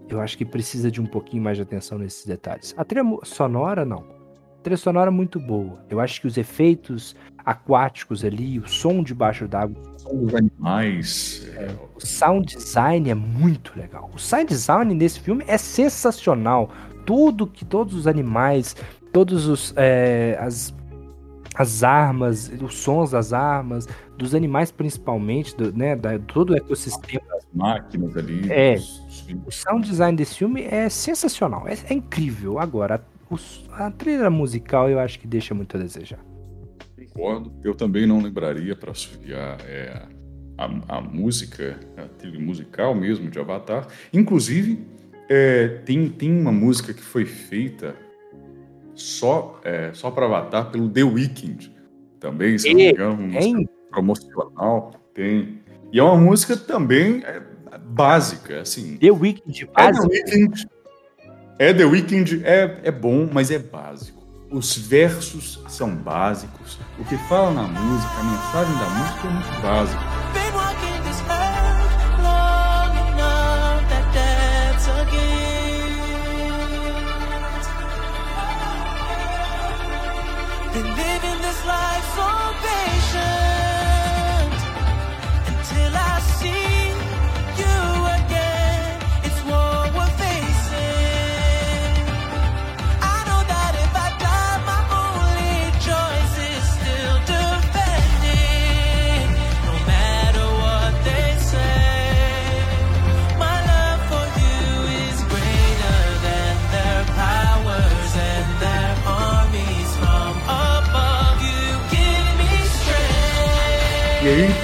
[0.09, 2.73] eu acho que precisa de um pouquinho mais de atenção nesses detalhes.
[2.77, 4.05] A trilha sonora, não.
[4.61, 5.85] A trilha sonora é muito boa.
[5.91, 9.77] Eu acho que os efeitos aquáticos ali, o som debaixo d'água.
[10.07, 11.51] Os animais.
[11.57, 14.09] É, o sound design é muito legal.
[14.15, 16.71] O sound design nesse filme é sensacional.
[17.05, 18.77] Tudo que todos os animais,
[19.13, 20.73] todos os é, as,
[21.55, 23.87] as armas, os sons das armas,
[24.17, 27.25] dos animais principalmente, do, né, da, todo o ecossistema.
[27.37, 28.51] As máquinas ali.
[28.51, 28.77] É.
[29.47, 32.59] O sound design desse filme é sensacional, é, é incrível.
[32.59, 33.05] Agora,
[33.71, 36.19] a, a trilha musical eu acho que deixa muito a desejar
[37.13, 37.53] concordo.
[37.63, 40.03] Eu também não lembraria para associar é,
[40.57, 43.87] a, a, música, a trilha musical mesmo de Avatar.
[44.13, 44.85] Inclusive,
[45.29, 47.95] é, tem, tem uma música que foi feita
[48.95, 51.73] só, é, só para Avatar pelo The Weeknd.
[52.21, 54.93] Também, se não me engano, uma música promocional.
[55.15, 55.61] Tem.
[55.93, 57.41] E é uma música também é,
[57.85, 58.97] básica, assim.
[58.97, 60.07] The Weeknd, básico.
[60.07, 60.69] É The Weeknd,
[61.59, 64.23] é, The Weeknd é, é bom, mas é básico
[64.53, 69.63] os versos são básicos, o que fala na música, a mensagem da música é muito
[69.63, 70.22] básica.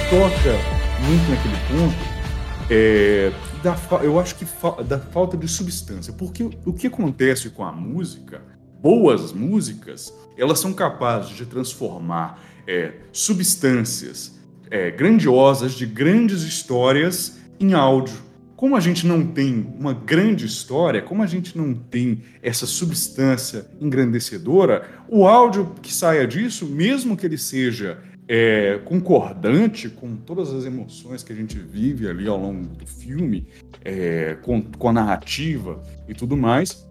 [0.09, 0.57] Toca
[1.05, 2.19] muito naquele ponto
[2.67, 3.31] é,
[3.61, 6.11] da, eu acho que fa, da falta de substância.
[6.11, 8.41] Porque o que acontece com a música,
[8.81, 14.39] boas músicas, elas são capazes de transformar é, substâncias
[14.71, 18.29] é, grandiosas de grandes histórias em áudio.
[18.55, 23.67] Como a gente não tem uma grande história, como a gente não tem essa substância
[23.79, 27.99] engrandecedora, o áudio que saia disso, mesmo que ele seja
[28.31, 33.47] é, concordante com todas as emoções que a gente vive ali ao longo do filme,
[33.83, 36.87] é, com, com a narrativa e tudo mais,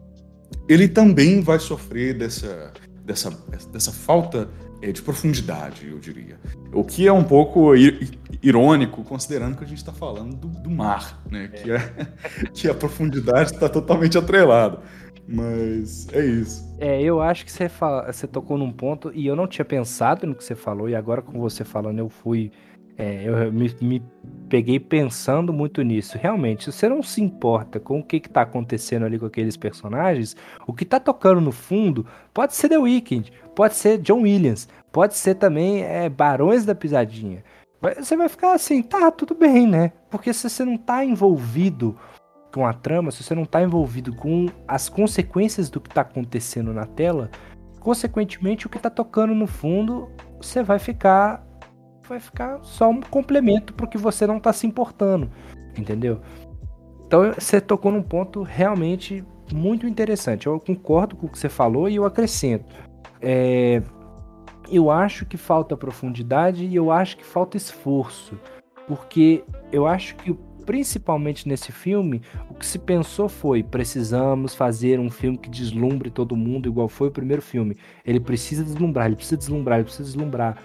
[0.68, 2.72] ele também vai sofrer dessa,
[3.04, 3.30] dessa,
[3.72, 4.48] dessa falta
[4.82, 6.40] é, de profundidade, eu diria.
[6.72, 7.72] O que é um pouco
[8.42, 11.48] irônico, considerando que a gente está falando do, do, mar, né?
[11.48, 11.92] Que, é,
[12.52, 14.80] que a profundidade está totalmente atrelada.
[15.28, 16.74] Mas é isso.
[16.78, 20.26] É, eu acho que você, fala, você tocou num ponto e eu não tinha pensado
[20.26, 22.50] no que você falou, e agora com você falando, eu fui.
[22.96, 24.02] É, eu me, me,
[24.48, 26.18] peguei pensando muito nisso.
[26.18, 30.34] Realmente, se você não se importa com o que, está acontecendo ali com aqueles personagens,
[30.66, 32.04] o que está tocando no fundo
[32.34, 37.44] pode ser The Weeknd, pode ser John Williams, pode ser também é, Barões da Pisadinha.
[37.80, 39.92] Você vai ficar assim, tá, tudo bem, né?
[40.10, 41.96] Porque se você não está envolvido
[42.52, 46.72] com a trama, se você não está envolvido com as consequências do que está acontecendo
[46.72, 47.30] na tela,
[47.80, 50.08] consequentemente o que está tocando no fundo,
[50.40, 51.46] você vai ficar
[52.08, 55.30] vai ficar só um complemento para o que você não está se importando,
[55.76, 56.20] entendeu?
[57.06, 59.22] Então você tocou num ponto realmente
[59.52, 60.46] muito interessante.
[60.46, 62.74] Eu concordo com o que você falou e eu acrescento.
[63.20, 63.82] É,
[64.70, 68.38] eu acho que falta profundidade e eu acho que falta esforço,
[68.86, 70.36] porque eu acho que
[70.68, 76.36] principalmente nesse filme, o que se pensou foi: precisamos fazer um filme que deslumbre todo
[76.36, 77.74] mundo, igual foi o primeiro filme.
[78.04, 80.58] Ele precisa deslumbrar, ele precisa deslumbrar, ele precisa deslumbrar.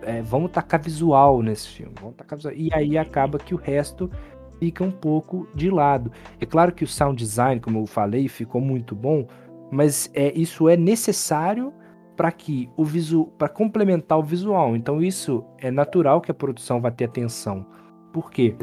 [0.00, 1.92] É, vamos tacar visual nesse filme.
[2.00, 2.54] Vamos tacar visual.
[2.56, 4.10] E aí acaba que o resto
[4.58, 6.10] fica um pouco de lado.
[6.40, 9.28] É claro que o sound design, como eu falei, ficou muito bom,
[9.70, 11.70] mas é, isso é necessário
[12.16, 14.74] para que o visual, para complementar o visual.
[14.74, 17.66] Então isso é natural que a produção vá ter atenção.
[18.10, 18.56] Por quê?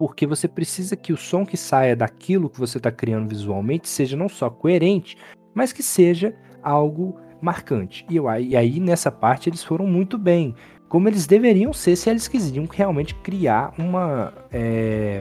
[0.00, 4.16] Porque você precisa que o som que saia daquilo que você está criando visualmente seja
[4.16, 5.14] não só coerente,
[5.54, 8.06] mas que seja algo marcante.
[8.08, 10.54] E, eu, e aí nessa parte eles foram muito bem,
[10.88, 15.20] como eles deveriam ser se eles quisessem realmente criar uma é,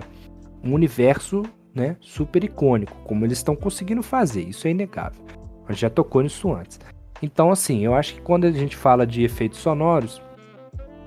[0.64, 1.44] um universo
[1.76, 4.44] né, super icônico, como eles estão conseguindo fazer.
[4.44, 5.22] Isso é inegável.
[5.68, 6.80] A gente já tocou nisso antes.
[7.22, 10.22] Então, assim, eu acho que quando a gente fala de efeitos sonoros,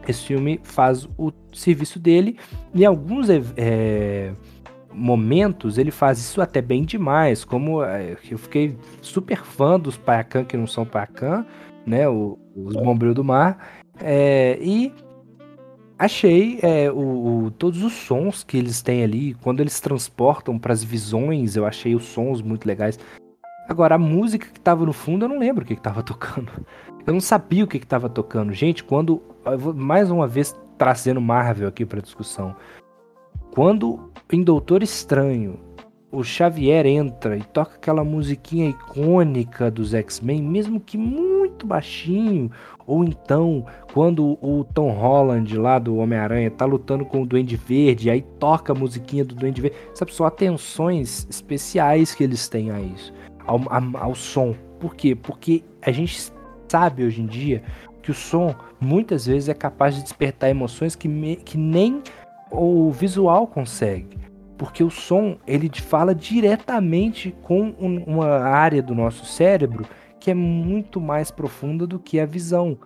[0.06, 2.38] esse filme faz o serviço dele.
[2.74, 4.32] Em alguns é,
[4.92, 7.44] momentos ele faz isso até bem demais.
[7.44, 11.44] Como é, eu fiquei super fã dos Payakan que não são Payakan,
[11.86, 12.08] né?
[12.08, 13.82] O, os Bombril do Mar.
[14.00, 14.92] É, e
[15.98, 20.72] achei é, o, o, todos os sons que eles têm ali, quando eles transportam para
[20.72, 22.98] as visões, eu achei os sons muito legais.
[23.68, 26.50] Agora, a música que tava no fundo, eu não lembro o que, que tava tocando.
[27.06, 28.52] Eu não sabia o que, que tava tocando.
[28.52, 29.22] Gente, quando.
[29.74, 32.56] mais uma vez trazendo Marvel aqui pra discussão.
[33.54, 35.60] Quando em Doutor Estranho
[36.10, 42.50] o Xavier entra e toca aquela musiquinha icônica dos X-Men, mesmo que muito baixinho,
[42.84, 43.64] ou então
[43.94, 48.72] quando o Tom Holland lá do Homem-Aranha tá lutando com o Duende Verde, aí toca
[48.72, 53.14] a musiquinha do Duende Verde, sabe, são atenções especiais que eles têm a isso
[53.46, 53.60] ao,
[53.96, 54.52] ao som.
[54.80, 55.14] Por quê?
[55.14, 56.32] Porque a gente
[56.66, 57.62] sabe hoje em dia
[58.02, 62.02] que o som muitas vezes é capaz de despertar emoções que, me, que nem
[62.50, 64.18] o visual consegue.
[64.58, 69.86] Porque o som ele fala diretamente com um, uma área do nosso cérebro
[70.20, 72.78] que é muito mais profunda do que a visão.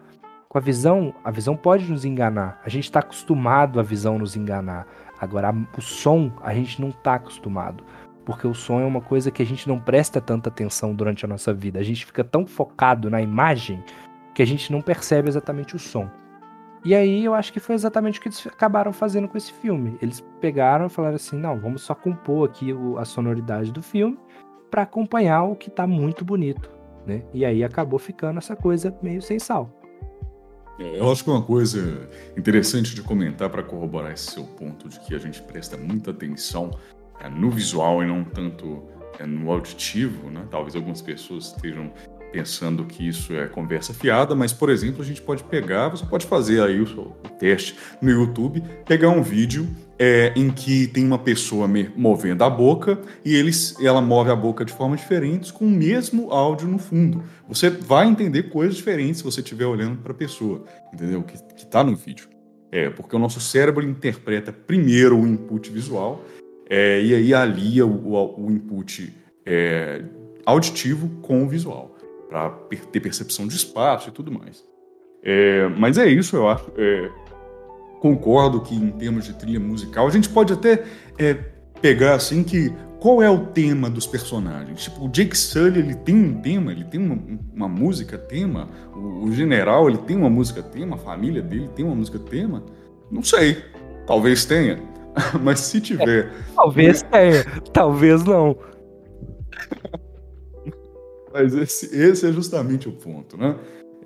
[0.48, 2.60] Com a visão, a visão pode nos enganar.
[2.64, 4.86] A gente está acostumado a visão nos enganar.
[5.20, 7.82] Agora, o som, a gente não está acostumado
[8.26, 11.28] porque o som é uma coisa que a gente não presta tanta atenção durante a
[11.28, 11.78] nossa vida.
[11.78, 13.82] A gente fica tão focado na imagem
[14.36, 16.10] que a gente não percebe exatamente o som.
[16.84, 19.96] E aí eu acho que foi exatamente o que eles acabaram fazendo com esse filme.
[20.02, 22.68] Eles pegaram e falaram assim: não, vamos só compor aqui
[22.98, 24.18] a sonoridade do filme
[24.70, 26.70] para acompanhar o que tá muito bonito,
[27.06, 27.22] né?
[27.32, 29.70] E aí acabou ficando essa coisa meio sem sal.
[30.78, 32.06] É, eu acho que uma coisa
[32.36, 36.72] interessante de comentar para corroborar esse seu ponto de que a gente presta muita atenção
[37.20, 38.84] é, no visual e não tanto
[39.18, 40.46] é, no auditivo, né?
[40.50, 41.90] Talvez algumas pessoas estejam
[42.32, 46.26] pensando que isso é conversa fiada, mas, por exemplo, a gente pode pegar, você pode
[46.26, 49.68] fazer aí o, o teste no YouTube, pegar um vídeo
[49.98, 54.64] é, em que tem uma pessoa movendo a boca e eles, ela move a boca
[54.64, 57.22] de formas diferentes com o mesmo áudio no fundo.
[57.48, 61.22] Você vai entender coisas diferentes se você estiver olhando para a pessoa, entendeu?
[61.22, 62.28] Que está no vídeo.
[62.70, 66.24] É, porque o nosso cérebro interpreta primeiro o input visual
[66.68, 69.14] é, e aí alia o, o input
[69.46, 70.02] é,
[70.44, 71.95] auditivo com o visual,
[72.28, 72.50] para
[72.90, 74.64] ter percepção de espaço e tudo mais.
[75.22, 76.70] É, mas é isso, eu acho.
[76.76, 77.10] É,
[78.00, 80.84] concordo que em termos de trilha musical, a gente pode até
[81.18, 81.34] é,
[81.80, 84.84] pegar assim que qual é o tema dos personagens?
[84.84, 87.18] Tipo, o Jake Sully, ele tem um tema, ele tem uma,
[87.54, 91.84] uma música tema, o, o, general, ele tem uma música tema, a família dele tem
[91.84, 92.64] uma música tema?
[93.10, 93.62] Não sei,
[94.06, 94.78] talvez tenha.
[95.42, 96.32] Mas se tiver.
[96.54, 98.56] Talvez tenha, talvez não.
[101.36, 103.56] Mas esse, esse é justamente o ponto, né?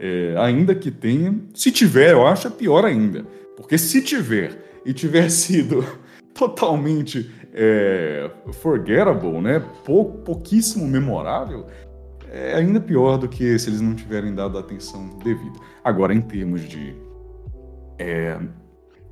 [0.00, 3.24] É, ainda que tenha, se tiver, eu acho é pior ainda.
[3.56, 5.84] Porque se tiver e tiver sido
[6.34, 9.62] totalmente é, forgettable, né?
[9.84, 11.66] Pou, pouquíssimo memorável,
[12.28, 15.58] é ainda pior do que se eles não tiverem dado a atenção devida.
[15.84, 16.96] Agora, em termos de
[17.96, 18.40] é,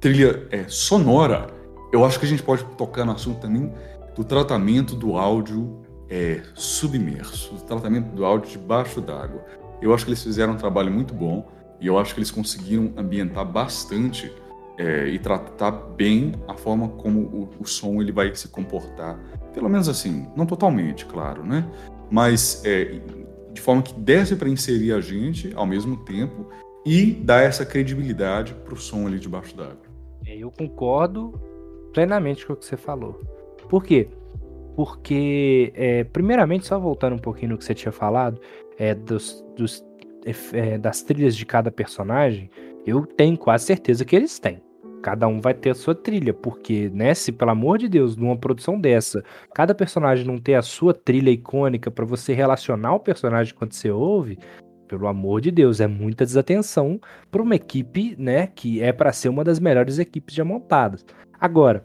[0.00, 1.46] trilha é, sonora,
[1.92, 3.72] eu acho que a gente pode tocar no assunto também
[4.16, 9.44] do tratamento do áudio é, submerso, do tratamento do áudio debaixo d'água.
[9.80, 11.46] Eu acho que eles fizeram um trabalho muito bom
[11.80, 14.32] e eu acho que eles conseguiram ambientar bastante
[14.78, 19.18] é, e tratar bem a forma como o, o, som ele vai se comportar.
[19.52, 21.68] Pelo menos assim, não totalmente, claro, né?
[22.10, 23.00] Mas é,
[23.52, 26.48] de forma que desse para inserir a gente ao mesmo tempo
[26.86, 29.82] e dar essa credibilidade para o som ali debaixo d'água.
[30.26, 31.40] É, eu concordo
[31.92, 33.20] plenamente com o que você falou.
[33.68, 34.08] Por quê?
[34.78, 38.40] Porque, é, primeiramente, só voltando um pouquinho no que você tinha falado,
[38.78, 39.84] é, dos, dos
[40.52, 42.48] é, das trilhas de cada personagem,
[42.86, 44.62] eu tenho quase certeza que eles têm.
[45.02, 48.36] cada um vai ter a sua trilha, porque, né, se pelo amor de Deus, numa
[48.36, 53.54] produção dessa, cada personagem não ter a sua trilha icônica para você relacionar o personagem
[53.54, 54.38] quando você ouve,
[54.86, 57.00] pelo amor de Deus, é muita desatenção
[57.32, 61.04] para uma equipe, né, que é para ser uma das melhores equipes já montadas.
[61.40, 61.82] Agora,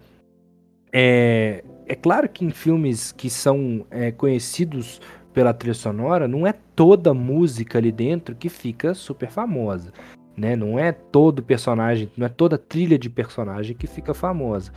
[0.95, 1.63] é,
[1.93, 4.99] é claro que em filmes que são é, conhecidos
[5.33, 9.91] pela trilha sonora, não é toda música ali dentro que fica super famosa
[10.35, 10.55] né?
[10.55, 14.71] Não é todo personagem, não é toda trilha de personagem que fica famosa.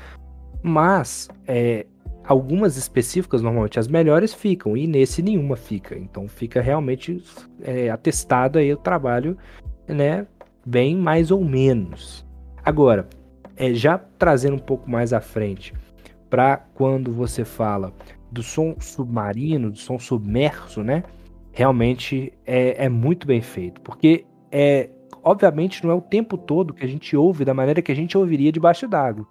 [0.62, 1.87] Mas é,
[2.25, 5.97] algumas específicas, normalmente as melhores ficam, e nesse nenhuma fica.
[5.97, 7.23] Então fica realmente
[7.62, 9.37] é, atestado aí o trabalho,
[9.89, 10.27] né?
[10.64, 12.27] Bem mais ou menos.
[12.64, 13.09] Agora,
[13.57, 15.73] é, já trazendo um pouco mais à frente,
[16.29, 17.93] para quando você fala
[18.31, 21.05] do som submarino, do som submerso, né?
[21.53, 24.91] Realmente é, é muito bem feito, porque é,
[25.22, 28.16] obviamente não é o tempo todo que a gente ouve da maneira que a gente
[28.16, 29.27] ouviria debaixo d'água.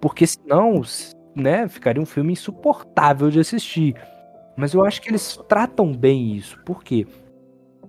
[0.00, 0.82] Porque senão,
[1.34, 3.94] né, ficaria um filme insuportável de assistir.
[4.56, 6.58] Mas eu acho que eles tratam bem isso.
[6.64, 7.06] Por quê?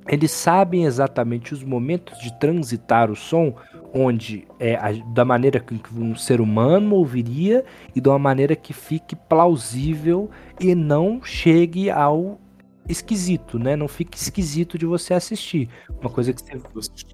[0.07, 3.55] Eles sabem exatamente os momentos de transitar o som,
[3.93, 7.63] onde é a, da maneira que um ser humano ouviria
[7.95, 10.29] e de uma maneira que fique plausível
[10.59, 12.39] e não chegue ao
[12.87, 13.75] esquisito, né?
[13.75, 15.69] Não fique esquisito de você assistir.
[15.89, 17.05] Uma coisa que você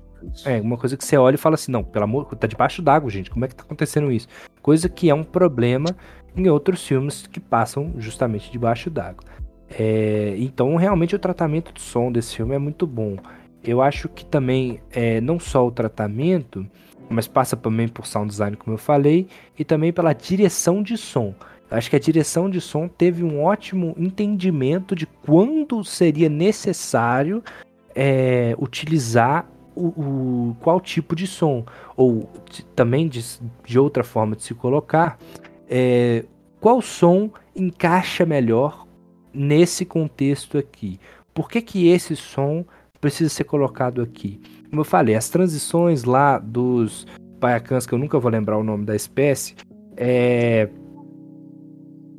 [0.45, 3.09] é, uma coisa que você olha e fala assim, não, pelo amor, tá debaixo d'água,
[3.09, 4.27] gente, como é que tá acontecendo isso?
[4.61, 5.95] Coisa que é um problema
[6.35, 9.23] em outros filmes que passam justamente debaixo d'água.
[9.77, 13.17] É, então, realmente, o tratamento de som desse filme é muito bom.
[13.63, 16.65] Eu acho que também, é, não só o tratamento,
[17.09, 21.33] mas passa também por sound design, como eu falei, e também pela direção de som.
[21.69, 27.43] Eu acho que a direção de som teve um ótimo entendimento de quando seria necessário
[27.95, 31.65] é, utilizar o, o, qual tipo de som,
[31.95, 32.29] ou
[32.75, 33.23] também de,
[33.65, 35.17] de outra forma de se colocar,
[35.69, 36.25] é,
[36.59, 38.85] qual som encaixa melhor
[39.33, 40.99] nesse contexto aqui.
[41.33, 42.65] Por que, que esse som
[42.99, 44.39] precisa ser colocado aqui?
[44.69, 47.07] Como eu falei, as transições lá dos
[47.39, 49.55] paiacãs, que eu nunca vou lembrar o nome da espécie,
[49.97, 50.69] é...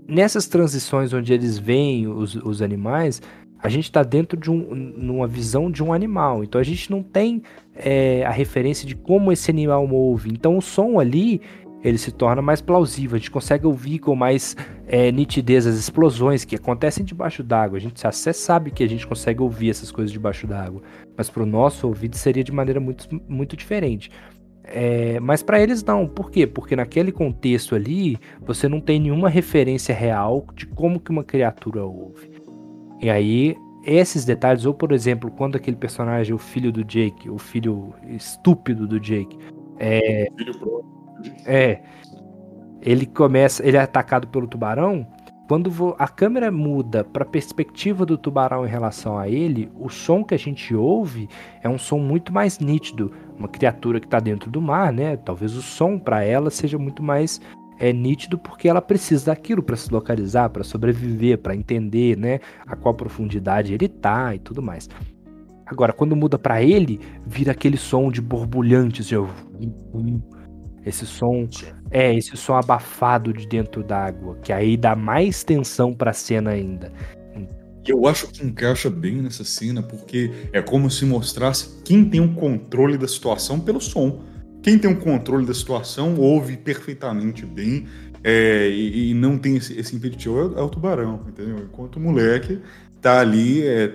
[0.06, 3.22] nessas transições onde eles veem os, os animais,
[3.62, 6.42] a gente está dentro de um, numa visão de um animal.
[6.42, 7.42] Então a gente não tem
[7.76, 10.30] é, a referência de como esse animal ouve.
[10.30, 11.40] Então o som ali
[11.82, 13.16] ele se torna mais plausível.
[13.16, 14.56] A gente consegue ouvir com mais
[14.86, 17.78] é, nitidez as explosões que acontecem debaixo d'água.
[17.78, 20.82] A gente até sabe que a gente consegue ouvir essas coisas debaixo d'água,
[21.16, 24.10] mas para o nosso ouvido seria de maneira muito, muito diferente.
[24.64, 26.06] É, mas para eles não.
[26.06, 26.46] Por quê?
[26.46, 31.84] Porque naquele contexto ali você não tem nenhuma referência real de como que uma criatura
[31.84, 32.30] ouve.
[33.00, 37.38] E aí, esses detalhes, ou por exemplo, quando aquele personagem, o filho do Jake, o
[37.38, 39.36] filho estúpido do Jake,
[39.80, 40.28] é.
[41.46, 41.80] É.
[42.80, 43.66] Ele começa.
[43.66, 45.06] Ele é atacado pelo tubarão.
[45.48, 50.24] Quando a câmera muda para a perspectiva do tubarão em relação a ele, o som
[50.24, 51.28] que a gente ouve
[51.62, 53.12] é um som muito mais nítido.
[53.38, 55.16] Uma criatura que está dentro do mar, né?
[55.16, 57.40] Talvez o som para ela seja muito mais
[57.82, 62.76] é nítido porque ela precisa daquilo para se localizar, para sobreviver, para entender, né, a
[62.76, 64.88] qual profundidade ele tá e tudo mais.
[65.66, 69.28] Agora, quando muda para ele, vira aquele som de borbulhantes, eu...
[70.84, 71.48] esse som
[71.90, 76.50] é esse som abafado de dentro d'água, que aí dá mais tensão para a cena
[76.50, 76.92] ainda.
[77.86, 82.34] Eu acho que encaixa bem nessa cena, porque é como se mostrasse quem tem o
[82.34, 84.22] controle da situação pelo som.
[84.62, 87.86] Quem tem o um controle da situação ouve perfeitamente bem
[88.22, 91.58] é, e, e, não tem esse, esse impeditivo é, é, o tubarão, entendeu?
[91.58, 92.60] Enquanto o moleque
[93.00, 93.92] tá ali, é,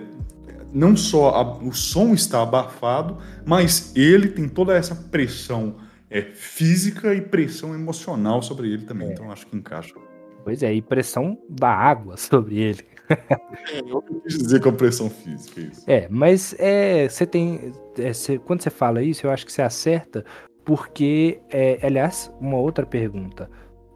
[0.73, 5.75] não só a, o som está abafado, mas ele tem toda essa pressão
[6.09, 9.09] é, física e pressão emocional sobre ele também.
[9.09, 9.11] É.
[9.13, 9.95] Então acho que encaixa.
[10.43, 12.85] Pois é, e pressão da água sobre ele.
[13.09, 15.59] É, eu quis dizer com a pressão física.
[15.59, 15.83] Isso.
[15.87, 17.71] É, mas é, você tem.
[17.97, 20.25] É, cê, quando você fala isso, eu acho que você acerta,
[20.65, 23.49] porque, é, aliás, uma outra pergunta.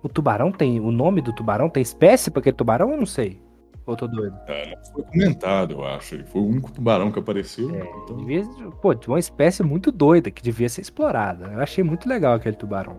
[0.03, 0.79] O tubarão tem.
[0.79, 2.91] O nome do tubarão tem espécie para aquele tubarão?
[2.91, 3.41] Eu não sei.
[3.85, 4.37] Ou tô doido?
[4.47, 6.15] É, não foi comentado, eu acho.
[6.15, 7.73] Ele foi o único tubarão que apareceu.
[7.73, 8.17] É, então...
[8.17, 8.45] devia,
[8.81, 11.47] pô, uma espécie muito doida que devia ser explorada.
[11.47, 12.97] Eu achei muito legal aquele tubarão.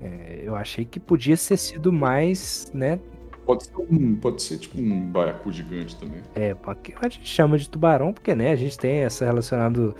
[0.00, 2.98] É, eu achei que podia ter sido mais, né?
[3.44, 6.22] Pode ser, um, pode ser tipo um baiacu gigante também.
[6.34, 9.94] É, porque a gente chama de tubarão porque, né, a gente tem essa relacionado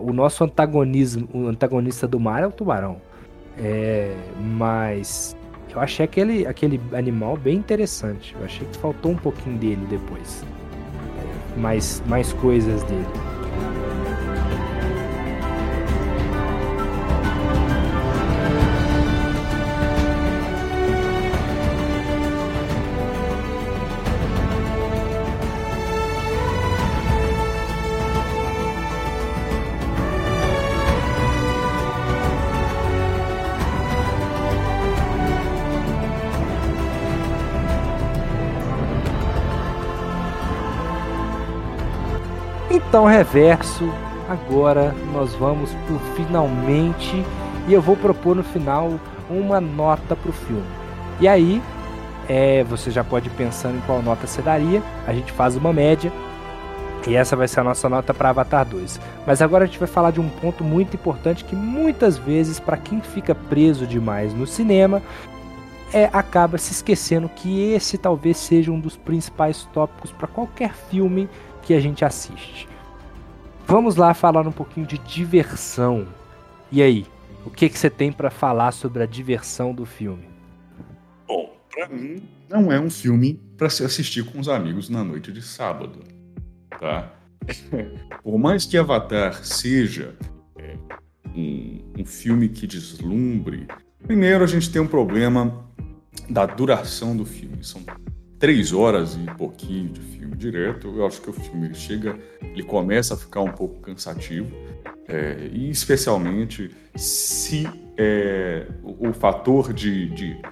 [0.00, 3.00] o nosso antagonismo, o antagonista do mar é o tubarão.
[3.58, 4.14] É,
[4.56, 5.36] mas
[5.74, 8.34] eu achei aquele, aquele animal bem interessante.
[8.38, 10.44] Eu achei que faltou um pouquinho dele depois.
[11.56, 13.06] Mais, mais coisas dele.
[42.92, 43.90] Botão reverso.
[44.28, 47.24] Agora nós vamos pro finalmente
[47.66, 50.66] e eu vou propor no final uma nota pro filme.
[51.18, 51.62] E aí,
[52.28, 54.82] é, você já pode ir pensando em qual nota você daria.
[55.06, 56.12] A gente faz uma média
[57.06, 59.00] e essa vai ser a nossa nota para Avatar 2.
[59.26, 62.76] Mas agora a gente vai falar de um ponto muito importante que muitas vezes, para
[62.76, 65.00] quem fica preso demais no cinema,
[65.94, 71.26] é, acaba se esquecendo que esse talvez seja um dos principais tópicos para qualquer filme
[71.62, 72.70] que a gente assiste.
[73.66, 76.06] Vamos lá falar um pouquinho de diversão.
[76.70, 77.06] E aí,
[77.44, 80.24] o que, que você tem para falar sobre a diversão do filme?
[81.26, 85.32] Bom, para mim, não é um filme para se assistir com os amigos na noite
[85.32, 86.00] de sábado
[86.82, 87.12] tá?
[88.22, 90.14] Por mais que Avatar seja
[90.58, 90.76] é,
[91.34, 93.66] um, um filme que deslumbre,
[94.02, 95.64] primeiro a gente tem um problema
[96.28, 97.62] da duração do filme.
[97.62, 97.82] São
[98.42, 100.88] três horas e pouquinho de filme direto.
[100.88, 104.50] Eu acho que o filme ele chega, ele começa a ficar um pouco cansativo,
[105.06, 110.42] é, e especialmente se é, o, o, fator de, de,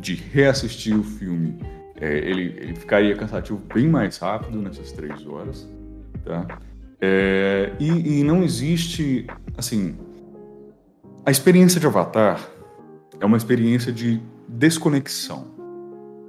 [0.00, 1.58] de, reassistir o filme
[2.00, 5.68] é, ele, ele ficaria cansativo bem mais rápido nessas três horas.
[6.24, 6.46] Tá?
[7.00, 9.26] É, e, e não existe,
[9.58, 9.96] assim,
[11.26, 12.48] a experiência de Avatar
[13.18, 15.48] é uma experiência de desconexão,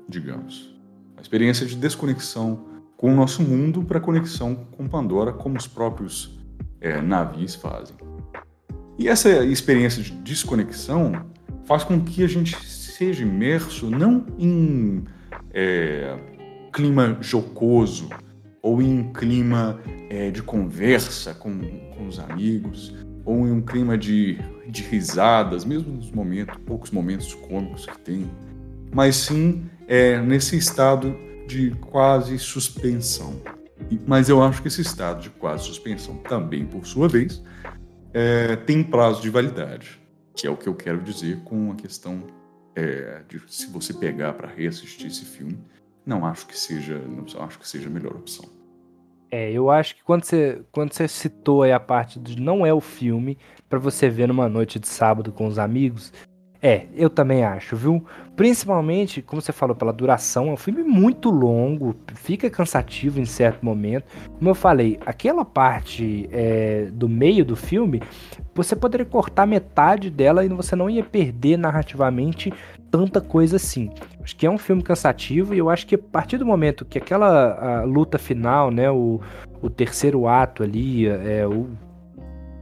[0.09, 0.70] digamos.
[1.21, 2.65] A experiência de desconexão
[2.97, 6.39] com o nosso mundo para conexão com Pandora, como os próprios
[6.81, 7.95] é, navios fazem.
[8.97, 11.27] E essa experiência de desconexão
[11.65, 15.03] faz com que a gente seja imerso não em
[15.53, 16.17] é,
[16.73, 18.09] clima jocoso,
[18.59, 21.51] ou em clima é, de conversa com,
[21.95, 27.31] com os amigos, ou em um clima de, de risadas, mesmo nos momentos, poucos momentos
[27.35, 28.27] cômicos que tem,
[28.91, 33.41] mas sim é, nesse estado de quase suspensão.
[34.07, 37.43] Mas eu acho que esse estado de quase suspensão também, por sua vez,
[38.13, 39.99] é, tem prazo de validade,
[40.33, 42.23] que é o que eu quero dizer com a questão
[42.73, 45.59] é, de se você pegar para reassistir esse filme,
[46.05, 48.45] não acho que seja, não acho que seja a melhor opção.
[49.29, 52.73] É, eu acho que quando você, quando você citou aí a parte de não é
[52.73, 53.37] o filme
[53.67, 56.13] para você ver numa noite de sábado com os amigos,
[56.61, 58.05] é, eu também acho, viu?
[58.35, 63.65] Principalmente, como você falou, pela duração, é um filme muito longo, fica cansativo em certo
[63.65, 64.05] momento.
[64.37, 68.01] Como eu falei, aquela parte é, do meio do filme,
[68.53, 72.53] você poderia cortar metade dela e você não ia perder narrativamente
[72.91, 73.89] tanta coisa assim.
[74.21, 76.99] Acho que é um filme cansativo e eu acho que a partir do momento que
[76.99, 79.19] aquela luta final, né, o,
[79.63, 81.69] o terceiro ato ali, é, o,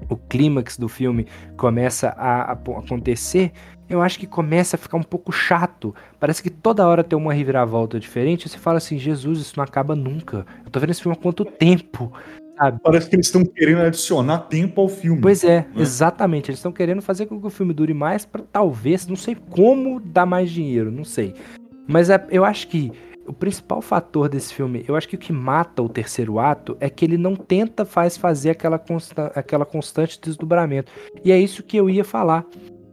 [0.09, 1.27] o clímax do filme
[1.57, 3.51] começa a, a, acontecer,
[3.89, 5.95] eu acho que começa a ficar um pouco chato.
[6.19, 8.45] Parece que toda hora tem uma reviravolta diferente.
[8.45, 10.45] E você fala assim, Jesus, isso não acaba nunca.
[10.63, 12.13] Eu tô vendo esse filme há quanto tempo?
[12.59, 12.79] sabe?
[12.83, 15.21] Parece que eles estão querendo adicionar tempo ao filme.
[15.21, 15.67] Pois é, né?
[15.77, 16.51] exatamente.
[16.51, 19.99] Eles estão querendo fazer com que o filme dure mais para talvez, não sei como
[19.99, 21.33] dar mais dinheiro, não sei.
[21.87, 22.91] Mas é, eu acho que
[23.25, 26.89] o principal fator desse filme, eu acho que o que mata o terceiro ato é
[26.89, 30.91] que ele não tenta faz fazer aquela, consta aquela constante desdobramento.
[31.23, 32.45] E é isso que eu ia falar.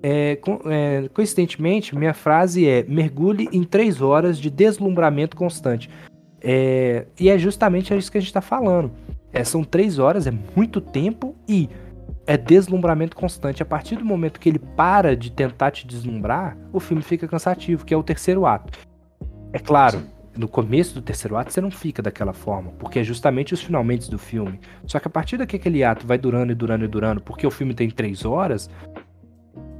[0.08, 5.90] É, é, coincidentemente, minha frase é: mergulhe em três horas de deslumbramento constante.
[6.40, 8.92] É, e é justamente isso que a gente está falando.
[9.32, 11.68] É, são três horas, é muito tempo e
[12.24, 13.64] é deslumbramento constante.
[13.64, 17.84] A partir do momento que ele para de tentar te deslumbrar, o filme fica cansativo,
[17.84, 18.78] que é o terceiro ato.
[19.52, 20.00] É claro,
[20.36, 24.08] no começo do terceiro ato você não fica daquela forma, porque é justamente os finalmente
[24.08, 24.60] do filme.
[24.86, 27.50] Só que a partir daqui aquele ato vai durando e durando e durando, porque o
[27.50, 28.70] filme tem três horas,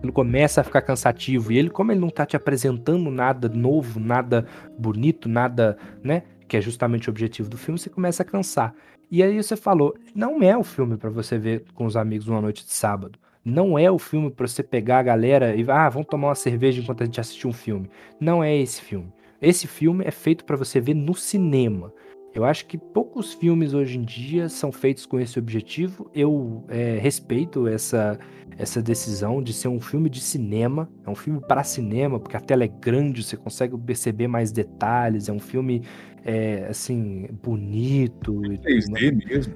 [0.02, 1.52] ele começa a ficar cansativo.
[1.52, 4.46] E ele, como ele não tá te apresentando nada novo, nada
[4.78, 6.22] bonito, nada, né?
[6.48, 8.74] Que é justamente o objetivo do filme, você começa a cansar.
[9.10, 12.40] E aí você falou, não é o filme para você ver com os amigos uma
[12.40, 13.18] noite de sábado.
[13.44, 16.82] Não é o filme para você pegar a galera e ah, vamos tomar uma cerveja
[16.82, 17.88] enquanto a gente assiste um filme.
[18.18, 19.12] Não é esse filme.
[19.40, 21.92] Esse filme é feito para você ver no cinema.
[22.36, 26.10] Eu acho que poucos filmes hoje em dia são feitos com esse objetivo.
[26.14, 28.18] Eu é, respeito essa,
[28.58, 30.86] essa decisão de ser um filme de cinema.
[31.06, 35.30] É um filme para cinema, porque a tela é grande, você consegue perceber mais detalhes.
[35.30, 35.80] É um filme
[36.28, 38.32] é, assim, bonito.
[38.32, 39.54] 3D mesmo,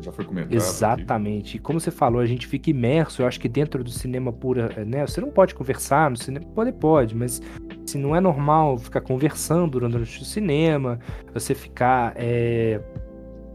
[0.00, 0.54] já foi comentado.
[0.54, 1.48] Exatamente.
[1.50, 1.56] Aqui.
[1.58, 3.20] E como você falou, a gente fica imerso.
[3.20, 5.06] Eu acho que dentro do cinema pura, né?
[5.06, 6.46] Você não pode conversar no cinema.
[6.54, 7.42] Pode, pode, mas
[7.86, 10.98] assim, não é normal ficar conversando durante o cinema,
[11.34, 12.80] você ficar é,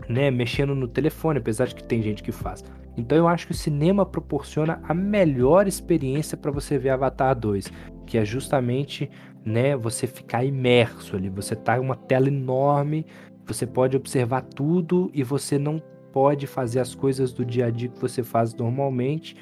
[0.07, 2.63] né, mexendo no telefone, apesar de que tem gente que faz.
[2.95, 7.71] Então eu acho que o cinema proporciona a melhor experiência para você ver Avatar 2,
[8.05, 9.09] que é justamente
[9.45, 11.29] né, você ficar imerso ali.
[11.29, 13.05] Você tá em uma tela enorme,
[13.45, 15.81] você pode observar tudo e você não
[16.11, 19.35] pode fazer as coisas do dia a dia que você faz normalmente,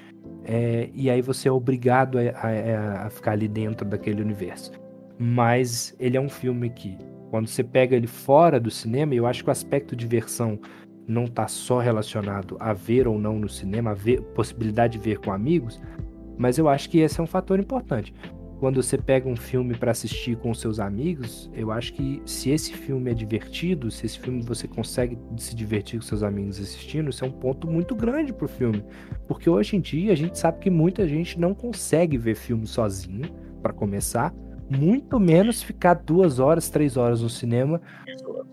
[0.43, 4.71] é, e aí você é obrigado a, a, a, ficar ali dentro daquele universo.
[5.17, 6.97] Mas ele é um filme que,
[7.29, 10.59] quando você pega ele fora do cinema, eu acho que o aspecto diversão
[11.07, 15.19] não está só relacionado a ver ou não no cinema, a ver, possibilidade de ver
[15.19, 15.79] com amigos,
[16.37, 18.13] mas eu acho que esse é um fator importante
[18.63, 22.71] quando você pega um filme para assistir com seus amigos, eu acho que se esse
[22.71, 27.25] filme é divertido, se esse filme você consegue se divertir com seus amigos assistindo, isso
[27.25, 28.81] é um ponto muito grande pro filme.
[29.27, 33.29] Porque hoje em dia a gente sabe que muita gente não consegue ver filme sozinho,
[33.61, 34.33] para começar,
[34.69, 37.81] muito menos ficar duas horas, três horas no cinema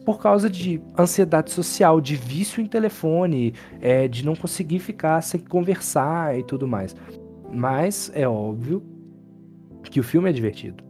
[0.04, 5.38] por causa de ansiedade social, de vício em telefone, é, de não conseguir ficar sem
[5.38, 6.96] conversar e tudo mais.
[7.52, 8.82] Mas é óbvio
[9.88, 10.84] que o filme é divertido.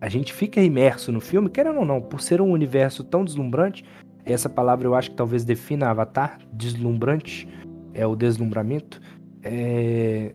[0.00, 3.84] A gente fica imerso no filme, querendo ou não, por ser um universo tão deslumbrante.
[4.24, 7.48] Essa palavra eu acho que talvez defina Avatar, deslumbrante,
[7.94, 9.00] é o deslumbramento.
[9.42, 10.34] É...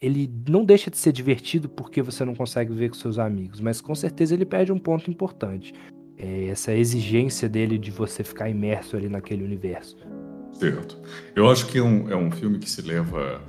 [0.00, 3.80] Ele não deixa de ser divertido porque você não consegue ver com seus amigos, mas
[3.80, 5.72] com certeza ele perde um ponto importante.
[6.18, 9.96] É essa exigência dele de você ficar imerso ali naquele universo.
[10.52, 11.00] Certo.
[11.36, 13.40] Eu acho que é um, é um filme que se leva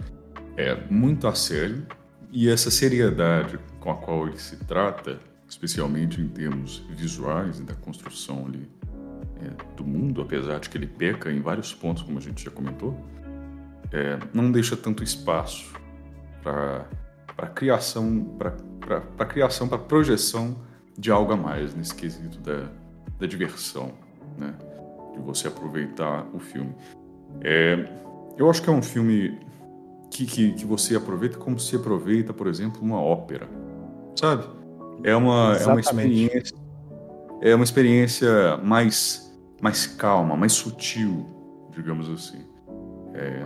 [0.58, 1.86] é, muito a sério
[2.34, 7.76] e essa seriedade com a qual ele se trata, especialmente em termos visuais e da
[7.76, 8.68] construção ali,
[9.42, 12.52] é, do mundo, apesar de que ele peca em vários pontos, como a gente já
[12.52, 13.00] comentou,
[13.92, 15.72] é, não deixa tanto espaço
[16.42, 16.86] para
[17.36, 18.38] para criação,
[19.18, 20.58] para criação, para projeção
[20.98, 22.70] de algo a mais nesse quesito da,
[23.20, 23.94] da diversão,
[24.38, 24.54] né?
[25.14, 26.76] de você aproveitar o filme.
[27.42, 27.88] É,
[28.38, 29.40] eu acho que é um filme
[30.14, 33.50] que, que, que você aproveita como se aproveita, por exemplo, uma ópera,
[34.16, 34.46] sabe?
[35.04, 36.56] É uma, é uma experiência
[37.42, 39.24] é uma experiência mais
[39.62, 41.26] mais calma, mais sutil,
[41.72, 42.46] digamos assim.
[43.14, 43.46] É,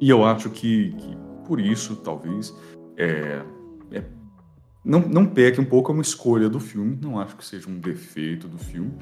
[0.00, 1.16] e eu acho que, que,
[1.46, 2.54] por isso, talvez,
[2.96, 3.42] é,
[3.92, 4.02] é,
[4.82, 7.78] não, não peque um pouco a uma escolha do filme, não acho que seja um
[7.78, 8.92] defeito do filme,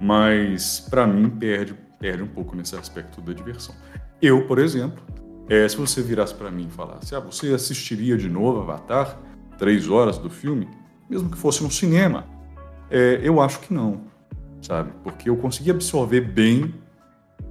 [0.00, 3.74] mas para mim perde, perde um pouco nesse aspecto da diversão.
[4.20, 5.02] Eu, por exemplo,
[5.48, 9.18] é, se você virasse para mim e falasse, ah, você assistiria de novo Avatar,
[9.58, 10.68] três horas do filme,
[11.08, 12.26] mesmo que fosse no cinema,
[12.90, 14.02] é, eu acho que não,
[14.60, 14.92] sabe?
[15.02, 16.74] Porque eu consegui absorver bem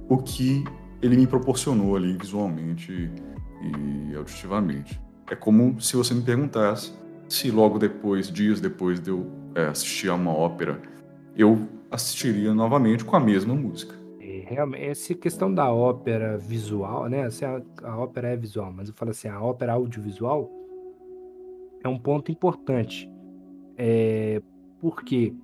[0.08, 0.64] o que
[1.00, 3.10] ele me proporcionou ali visualmente
[3.62, 5.00] e auditivamente.
[5.30, 6.92] É como se você me perguntasse
[7.28, 10.80] se logo depois, dias depois de eu é, assistir a uma ópera,
[11.36, 14.01] eu assistiria novamente com a mesma música
[14.48, 17.24] realmente, essa questão da ópera visual, né?
[17.24, 20.50] Assim, a, a, ópera é visual, mas eu falo assim, a ópera audiovisual
[21.82, 23.10] é um ponto importante.
[23.76, 24.40] É,
[24.80, 25.34] por quê?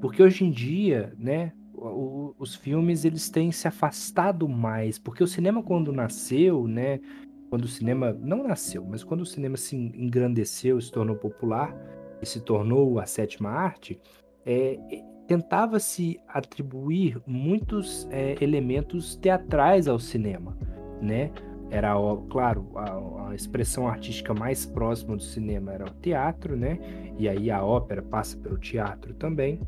[0.00, 5.26] Porque hoje em dia, né, o, os filmes eles têm se afastado mais, porque o
[5.26, 7.00] cinema quando nasceu, né,
[7.48, 11.74] quando o cinema não nasceu, mas quando o cinema se engrandeceu, se tornou popular
[12.20, 14.00] e se tornou a sétima arte,
[14.44, 14.78] é,
[15.26, 20.56] tentava-se atribuir muitos é, elementos teatrais ao cinema,
[21.00, 21.30] né?
[21.68, 21.94] Era,
[22.30, 26.78] claro, a, a, expressão artística mais próxima do cinema era o teatro, né?
[27.18, 29.60] E aí a ópera passa pelo teatro também.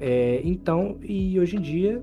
[0.00, 2.02] É, então, e hoje em dia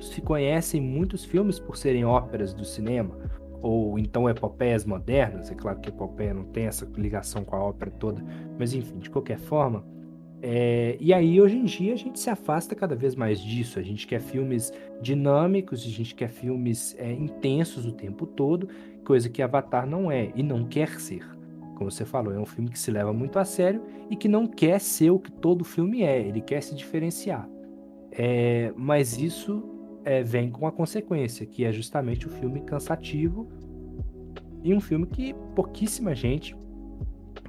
[0.00, 3.16] se conhecem muitos filmes por serem óperas do cinema,
[3.60, 5.50] ou então epopeias modernas.
[5.50, 8.24] É claro que a epopeia não tem essa ligação com a ópera toda,
[8.58, 9.84] mas enfim, de qualquer forma
[10.42, 13.78] é, e aí, hoje em dia, a gente se afasta cada vez mais disso.
[13.78, 18.68] A gente quer filmes dinâmicos, a gente quer filmes é, intensos o tempo todo,
[19.04, 21.24] coisa que Avatar não é e não quer ser.
[21.76, 24.46] Como você falou, é um filme que se leva muito a sério e que não
[24.46, 27.48] quer ser o que todo filme é, ele quer se diferenciar.
[28.10, 29.62] É, mas isso
[30.04, 33.46] é, vem com a consequência, que é justamente o filme cansativo
[34.62, 36.56] e um filme que pouquíssima gente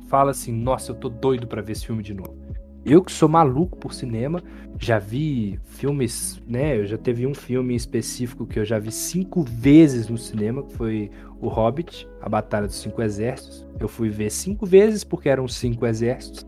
[0.08, 2.47] fala assim: nossa, eu tô doido para ver esse filme de novo.
[2.90, 4.42] Eu que sou maluco por cinema,
[4.80, 6.78] já vi filmes, né?
[6.78, 10.74] Eu já teve um filme específico que eu já vi cinco vezes no cinema, que
[10.74, 11.12] foi
[11.42, 13.68] O Hobbit, A Batalha dos Cinco Exércitos.
[13.78, 16.48] Eu fui ver cinco vezes porque eram cinco exércitos.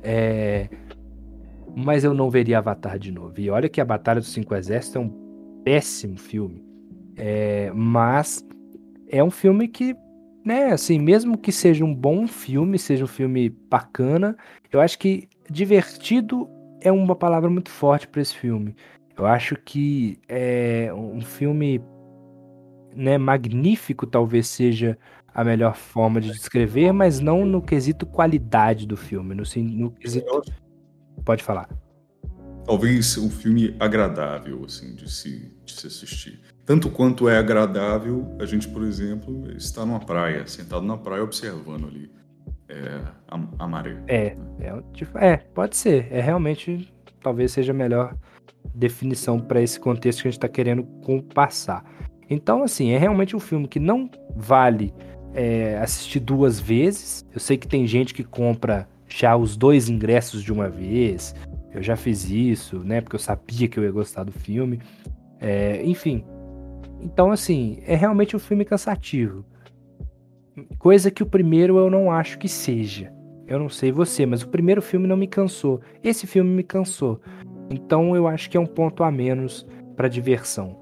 [0.00, 0.68] É...
[1.74, 3.40] Mas eu não veria Avatar de novo.
[3.40, 6.64] E olha que A Batalha dos Cinco Exércitos é um péssimo filme.
[7.16, 7.72] É...
[7.74, 8.46] Mas
[9.08, 9.96] é um filme que
[10.44, 14.36] né, assim, mesmo que seja um bom filme, seja um filme bacana,
[14.72, 16.48] eu acho que divertido
[16.80, 18.74] é uma palavra muito forte para esse filme.
[19.18, 21.82] Eu acho que é um filme
[22.94, 24.96] né, magnífico, talvez seja
[25.34, 30.42] a melhor forma de descrever, mas não no quesito qualidade do filme, no, no quesito.
[31.24, 31.68] Pode falar.
[32.64, 36.40] talvez um filme agradável, assim, de se, de se assistir.
[36.64, 41.86] Tanto quanto é agradável a gente, por exemplo, estar numa praia, sentado na praia observando
[41.86, 42.10] ali
[42.70, 43.96] é, a, a, maré.
[44.06, 46.06] É, é, tipo, é, pode ser.
[46.10, 48.14] É realmente, talvez seja a melhor
[48.74, 50.84] definição para esse contexto que a gente está querendo
[51.34, 51.84] passar.
[52.28, 54.94] Então, assim, é realmente um filme que não vale
[55.34, 57.26] é, assistir duas vezes.
[57.32, 61.34] Eu sei que tem gente que compra já os dois ingressos de uma vez.
[61.74, 63.00] Eu já fiz isso, né?
[63.00, 64.80] Porque eu sabia que eu ia gostar do filme.
[65.40, 66.24] É, enfim.
[67.00, 69.44] Então, assim, é realmente um filme cansativo.
[70.78, 73.12] Coisa que o primeiro eu não acho que seja.
[73.46, 75.80] Eu não sei você, mas o primeiro filme não me cansou.
[76.04, 77.20] Esse filme me cansou.
[77.68, 79.66] Então eu acho que é um ponto a menos
[79.96, 80.80] para diversão.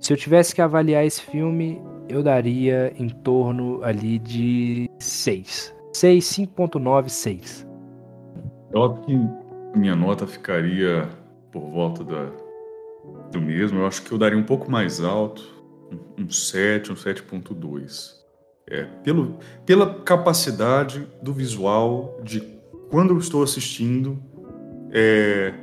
[0.00, 5.74] Se eu tivesse que avaliar esse filme, eu daria em torno ali de 6.
[5.92, 7.68] 6, 5.9, 6.
[8.72, 11.08] Eu acho que minha nota ficaria
[11.50, 12.30] por volta da,
[13.32, 13.80] do mesmo.
[13.80, 15.42] Eu acho que eu daria um pouco mais alto,
[16.18, 18.17] um 7, um 7.2.
[18.70, 22.40] É, pelo, pela capacidade do visual de
[22.90, 24.22] quando eu estou assistindo
[24.92, 25.54] é,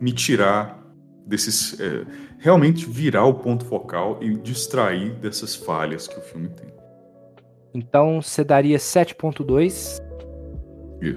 [0.00, 0.84] me tirar
[1.26, 2.04] desses é,
[2.38, 6.72] realmente virar o ponto focal e distrair dessas falhas que o filme tem.
[7.74, 10.00] Então você daria 7.2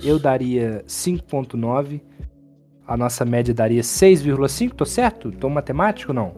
[0.03, 2.01] eu daria 5.9
[2.85, 5.31] a nossa média daria 6,5 tô certo?
[5.31, 6.35] tô matemático não?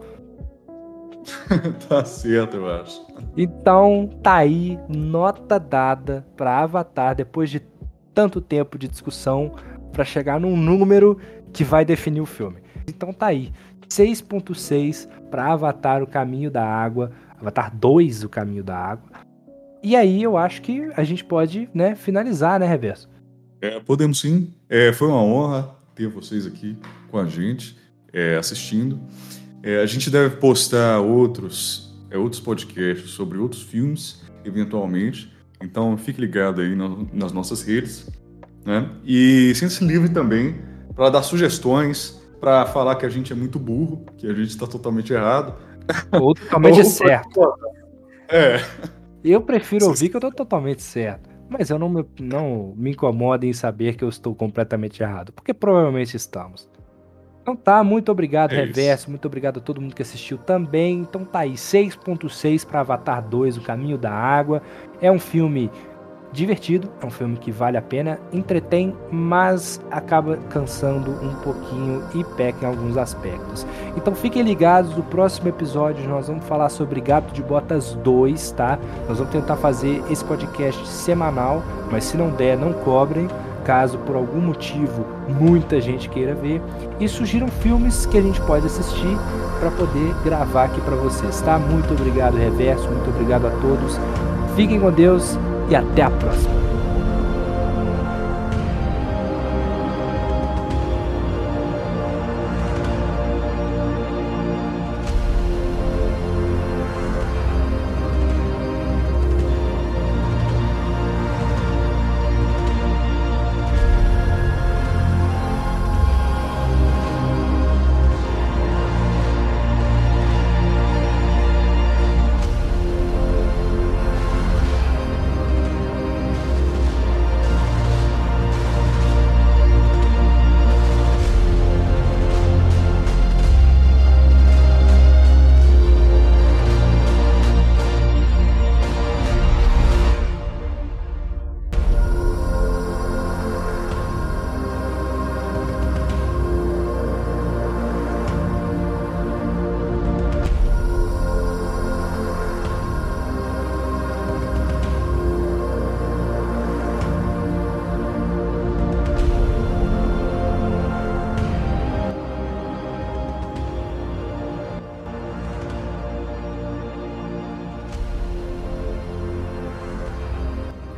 [1.87, 3.05] tá certo, eu acho.
[3.35, 7.61] Então, tá aí, nota dada para Avatar depois de
[8.13, 9.53] tanto tempo de discussão
[9.91, 11.19] para chegar num número
[11.53, 12.61] que vai definir o filme.
[12.87, 13.51] Então tá aí,
[13.87, 19.09] 6.6 para Avatar o Caminho da Água, Avatar 2 o Caminho da Água.
[19.81, 23.09] E aí eu acho que a gente pode, né, finalizar, né, Reverso?
[23.61, 24.53] É, podemos sim.
[24.69, 26.77] É, foi uma honra ter vocês aqui
[27.09, 27.77] com a gente,
[28.11, 28.99] é, assistindo.
[29.63, 35.31] É, a gente deve postar outros, é, outros podcasts sobre outros filmes, eventualmente.
[35.61, 38.09] Então fique ligado aí no, nas nossas redes.
[38.65, 38.89] Né?
[39.03, 40.55] E sinta-se livre também
[40.95, 44.65] para dar sugestões, para falar que a gente é muito burro, que a gente está
[44.65, 45.55] totalmente errado.
[46.11, 47.39] Ou totalmente certo.
[48.31, 48.63] É.
[49.23, 51.27] Eu prefiro ouvir que eu estou totalmente certo.
[51.49, 55.51] Mas eu não me, não me incomodo em saber que eu estou completamente errado, porque
[55.51, 56.69] provavelmente estamos.
[57.49, 59.03] Então tá, muito obrigado, é Reverso.
[59.03, 59.09] Isso.
[59.09, 60.99] Muito obrigado a todo mundo que assistiu também.
[60.99, 64.61] Então tá aí, 6.6 para Avatar 2, O Caminho da Água.
[65.01, 65.71] É um filme
[66.31, 72.23] divertido, é um filme que vale a pena, entretém, mas acaba cansando um pouquinho e
[72.35, 73.65] peca em alguns aspectos.
[73.97, 78.77] Então fiquem ligados, no próximo episódio nós vamos falar sobre Gato de Botas 2, tá?
[79.07, 83.27] Nós vamos tentar fazer esse podcast semanal, mas se não der, não cobrem
[83.69, 86.59] caso por algum motivo muita gente queira ver,
[86.99, 89.15] e surgiram filmes que a gente pode assistir
[89.59, 91.59] para poder gravar aqui para vocês, tá?
[91.59, 93.99] Muito obrigado, Reverso, muito obrigado a todos.
[94.55, 95.37] Fiquem com Deus
[95.69, 96.68] e até a próxima.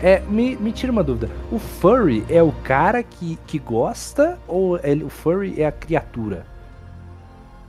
[0.02, 1.30] É, me, me tira uma dúvida.
[1.52, 6.46] O furry é o cara que, que gosta ou ele, o furry é a criatura?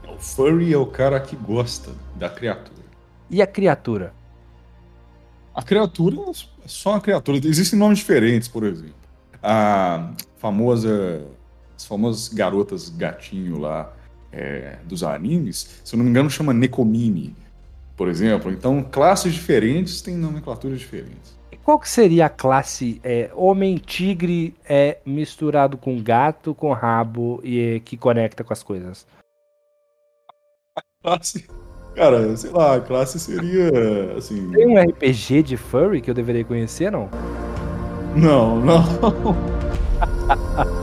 [0.07, 2.83] O furry é o cara que gosta da criatura.
[3.29, 4.13] E a criatura?
[5.53, 6.17] A criatura
[6.63, 7.39] é só uma criatura.
[7.43, 8.95] Existem nomes diferentes, por exemplo.
[9.41, 11.27] A famosa.
[11.77, 13.93] As famosas garotas gatinho lá
[14.31, 17.35] é, dos animes, se eu não me engano, chama Nekomini,
[17.97, 18.51] por exemplo.
[18.51, 21.37] Então, classes diferentes têm nomenclaturas diferentes.
[21.63, 27.95] Qual que seria a classe é, homem-tigre é, misturado com gato, com rabo e que
[27.95, 29.07] conecta com as coisas?
[31.01, 31.47] Classe.
[31.95, 33.69] Cara, sei lá, a classe seria
[34.17, 34.49] assim.
[34.51, 37.07] Tem um RPG de furry que eu deveria conhecer, não?
[38.15, 38.83] Não, não.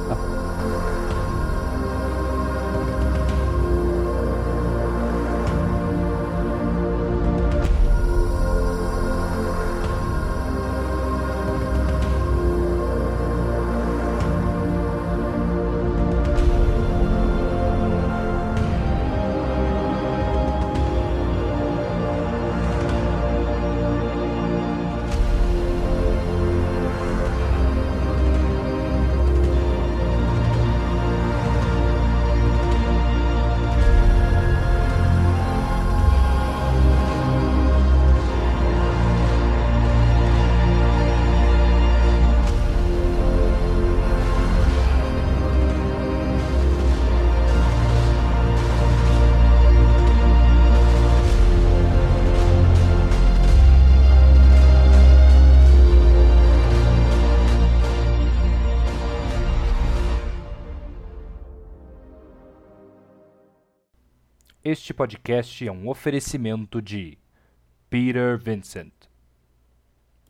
[65.00, 67.16] podcast é um oferecimento de
[67.88, 68.92] Peter Vincent.